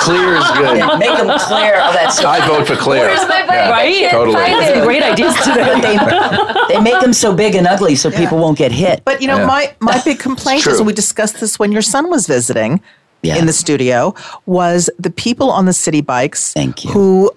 [0.00, 0.98] Clear is good.
[0.98, 1.80] make them clear.
[1.82, 3.06] Oh, that's I vote for clear.
[3.06, 3.56] Where's my bike?
[3.56, 4.34] Yeah, I can't totally.
[4.36, 4.82] find.
[4.84, 5.80] Great ideas today.
[5.80, 9.02] they, they make them so big and ugly so people won't get hit.
[9.04, 9.46] But you know, Yeah.
[9.46, 10.76] my my big complaint is, true.
[10.78, 12.80] and we discussed this when your son was visiting
[13.22, 13.36] Yeah.
[13.36, 14.14] in the studio,
[14.46, 16.90] was the people on the city bikes Thank you.
[16.92, 17.30] who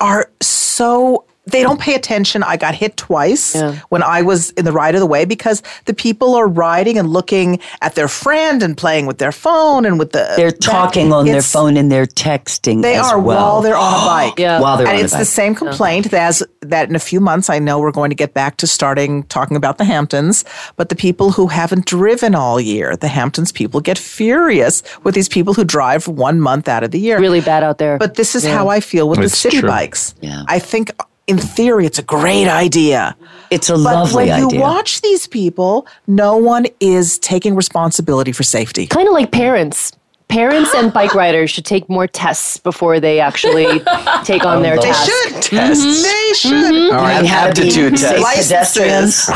[0.00, 2.42] are so they don't pay attention.
[2.42, 3.76] I got hit twice Yeah.
[3.90, 7.10] when I was in the right of the way because the people are riding and
[7.10, 11.12] looking at their friend and playing with their phone and with the they're that- talking
[11.12, 12.80] on their phone and they're texting.
[12.82, 13.36] They as are well.
[13.56, 14.38] while they're on a bike.
[14.38, 14.58] Yeah.
[14.60, 15.00] While they're on bike.
[15.00, 17.78] and on it's a the same complaint as that in a few months I know
[17.78, 20.44] we're going to get back to starting talking about the Hamptons,
[20.76, 25.28] but the people who haven't driven all year, the Hamptons people get furious with these
[25.28, 27.18] people who drive one month out of the year.
[27.20, 27.98] really bad out there.
[27.98, 29.68] But this is how I feel with It's the city true.
[29.68, 30.14] bikes.
[30.22, 30.42] Yeah.
[30.48, 30.90] I think
[31.26, 33.16] in theory it's a great idea.
[33.50, 34.60] It's a But lovely when you idea.
[34.60, 38.86] watch these people, no one is taking responsibility for safety.
[38.86, 39.92] kind of like parents.
[40.34, 43.80] Parents and bike riders should take more tests before they actually
[44.24, 45.08] take on their They task.
[45.08, 45.42] should.
[45.42, 45.84] Tests.
[45.84, 46.02] Mm-hmm.
[46.02, 46.92] They should.
[46.92, 47.18] All right.
[47.18, 48.48] And how to be Aptitude safe test.
[48.74, 49.28] pedestrians.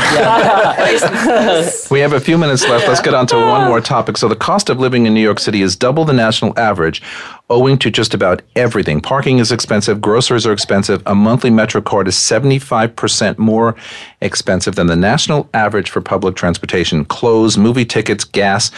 [1.89, 2.85] We have a few minutes left.
[2.85, 4.17] Let's get on to one more topic.
[4.17, 7.01] So, the cost of living in New York City is double the national average,
[7.49, 8.99] owing to just about everything.
[8.99, 13.75] Parking is expensive, groceries are expensive, a monthly Metro card is 75% more
[14.21, 17.05] expensive than the national average for public transportation.
[17.05, 18.71] Clothes, movie tickets, gas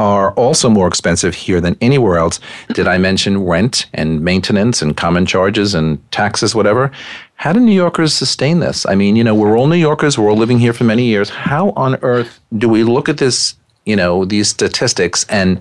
[0.00, 2.40] are also more expensive here than anywhere else.
[2.72, 6.90] Did I mention rent and maintenance and common charges and taxes, whatever?
[7.34, 8.86] How do New Yorkers sustain this?
[8.86, 11.28] I mean, you know, we're all New Yorkers, we're all living here for many years.
[11.28, 15.60] How on earth do we look at this, you know, these statistics and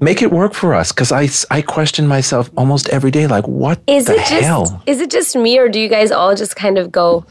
[0.00, 0.90] make it work for us?
[0.90, 4.82] Because I, I question myself almost every day, like, what Is the it just hell?
[4.86, 7.24] is it just me or do you guys all just kind of go,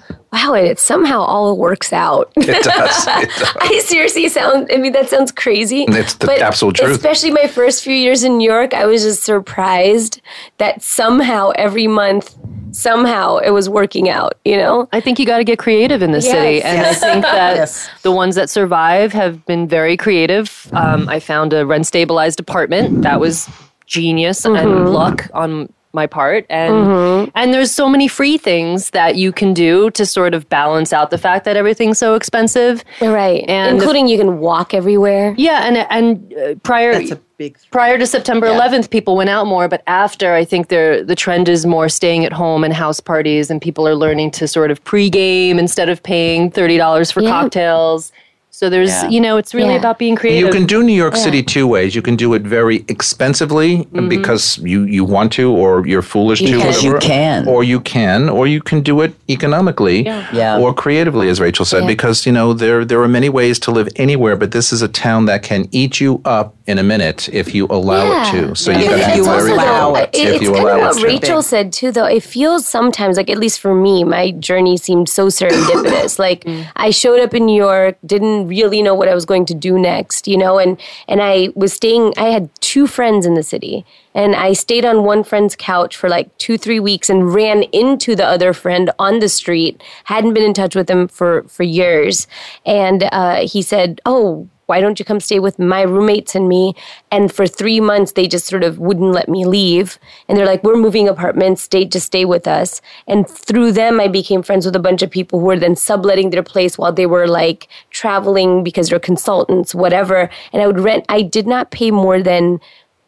[0.46, 2.32] wow, and it somehow all works out?
[2.36, 3.08] It does.
[3.08, 3.54] It does.
[3.60, 4.70] I seriously sound.
[4.74, 5.84] I mean, that sounds crazy.
[5.88, 6.92] It's the but absolute truth.
[6.92, 10.22] Especially my first few years in New York, I was just surprised
[10.58, 12.36] that somehow every month,
[12.72, 14.34] somehow it was working out.
[14.46, 16.34] You know, I think you got to get creative in this Yes.
[16.34, 17.90] city, and I think that Yes.
[18.04, 20.70] the ones that survive have been very creative.
[20.74, 23.50] Um, I found a rent stabilized apartment that was
[23.86, 29.32] genius and luck on my part, and and there's so many free things that you
[29.34, 32.84] can do to sort of balance out the fact that everything's so expensive.
[33.02, 33.44] right?
[33.50, 35.34] And the- Including you can walk everywhere.
[35.38, 37.58] Yeah, and and uh, prior That's a big.
[37.72, 41.50] prior to September 11th, people went out more, but after, I think there the trend
[41.50, 44.84] is more staying at home and house parties, and people are learning to sort of
[44.86, 47.32] pregame instead of paying thirty dollars for Yeah.
[47.32, 48.12] cocktails.
[48.50, 49.10] So there's, Yeah.
[49.10, 49.84] you know, it's really Yeah.
[49.84, 50.48] about being creative.
[50.48, 51.94] You can do New York City two ways.
[51.94, 54.08] You can do it very expensively mm-hmm.
[54.08, 56.46] because you, you want to, or you're foolish to.
[56.56, 57.48] Because you can.
[57.48, 60.58] Or you can, or you can do it economically Yeah.
[60.60, 63.90] or creatively, as Rachel said, because, you know, there, there are many ways to live
[63.96, 67.54] anywhere, but this is a town that can eat you up in a minute if
[67.54, 68.56] you allow it to.
[68.56, 70.76] So you If got to be very allow it It- if it's you kind allow
[70.76, 71.06] of it what to.
[71.06, 72.06] Rachel said too, though.
[72.18, 76.18] It feels sometimes like, at least for me, my journey seemed so serendipitous.
[76.28, 76.66] like mm.
[76.76, 79.80] I showed up in New York, didn't really know what I was going to do
[79.80, 82.14] next, you know, and and I was staying.
[82.18, 86.10] I had two friends in the city, and I stayed on one friend's couch for
[86.10, 89.82] like two, three weeks, and ran into the other friend on the street.
[90.04, 92.28] Hadn't been in touch with him for for years,
[92.66, 96.76] and uh, he said, "Oh." Why don't you come stay with my roommates and me?
[97.12, 99.98] And for three months, they just sort of wouldn't let me leave.
[100.28, 102.82] And they're like, we're moving apartments, stay, just stay with us.
[103.08, 106.30] And through them, I became friends with a bunch of people who were then subletting
[106.30, 110.30] their place while they were like traveling because they're consultants, whatever.
[110.52, 112.60] And I would rent, I did not pay more than,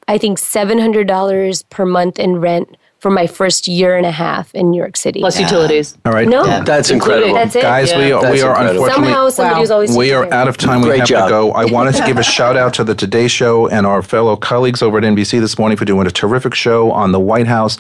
[0.08, 4.72] I think, $700 per month in rent for my first year and a half in
[4.72, 5.20] New York City.
[5.22, 5.98] Plus utilities.
[6.06, 6.28] All right.
[6.28, 7.34] no, That's incredible.
[7.34, 7.62] that's it.
[7.62, 8.84] Guys, we are, That's we are incredible.
[8.86, 9.14] unfortunately.
[9.14, 9.62] Somehow somebody Wow.
[9.62, 10.82] was always We are out of time.
[10.82, 11.28] We have job.
[11.28, 11.52] to go.
[11.54, 14.82] I wanted to give a shout out to the Today Show and our fellow colleagues
[14.82, 17.78] over at NBC this morning for doing a terrific show on the White House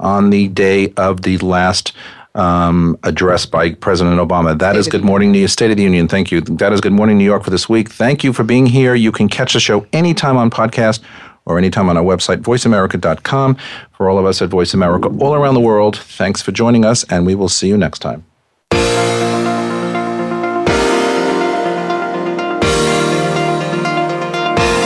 [0.00, 1.92] on the day of the last
[2.34, 4.58] um, address by President Obama.
[4.58, 5.50] That is Good Morning New York.
[5.50, 6.06] State of the Union.
[6.06, 6.42] Thank you.
[6.42, 7.88] That is Good Morning New York for this week.
[7.88, 8.94] Thank you for being here.
[8.94, 11.00] You can catch the show anytime on podcast
[11.46, 13.56] or anytime on our website, voiceamerica.com.
[13.92, 17.04] For all of us at Voice America all around the world, thanks for joining us,
[17.04, 18.24] and we will see you next time.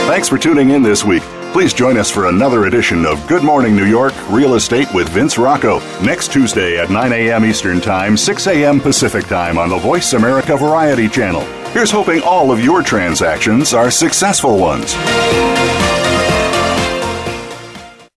[0.07, 1.23] Thanks for tuning in this week.
[1.51, 5.37] Please join us for another edition of Good Morning New York Real Estate with Vince
[5.37, 7.43] Rocco next Tuesday at 9 a.m.
[7.43, 8.79] Eastern Time, 6 a.m.
[8.79, 11.41] Pacific Time on the Voice America Variety Channel.
[11.71, 14.93] Here's hoping all of your transactions are successful ones.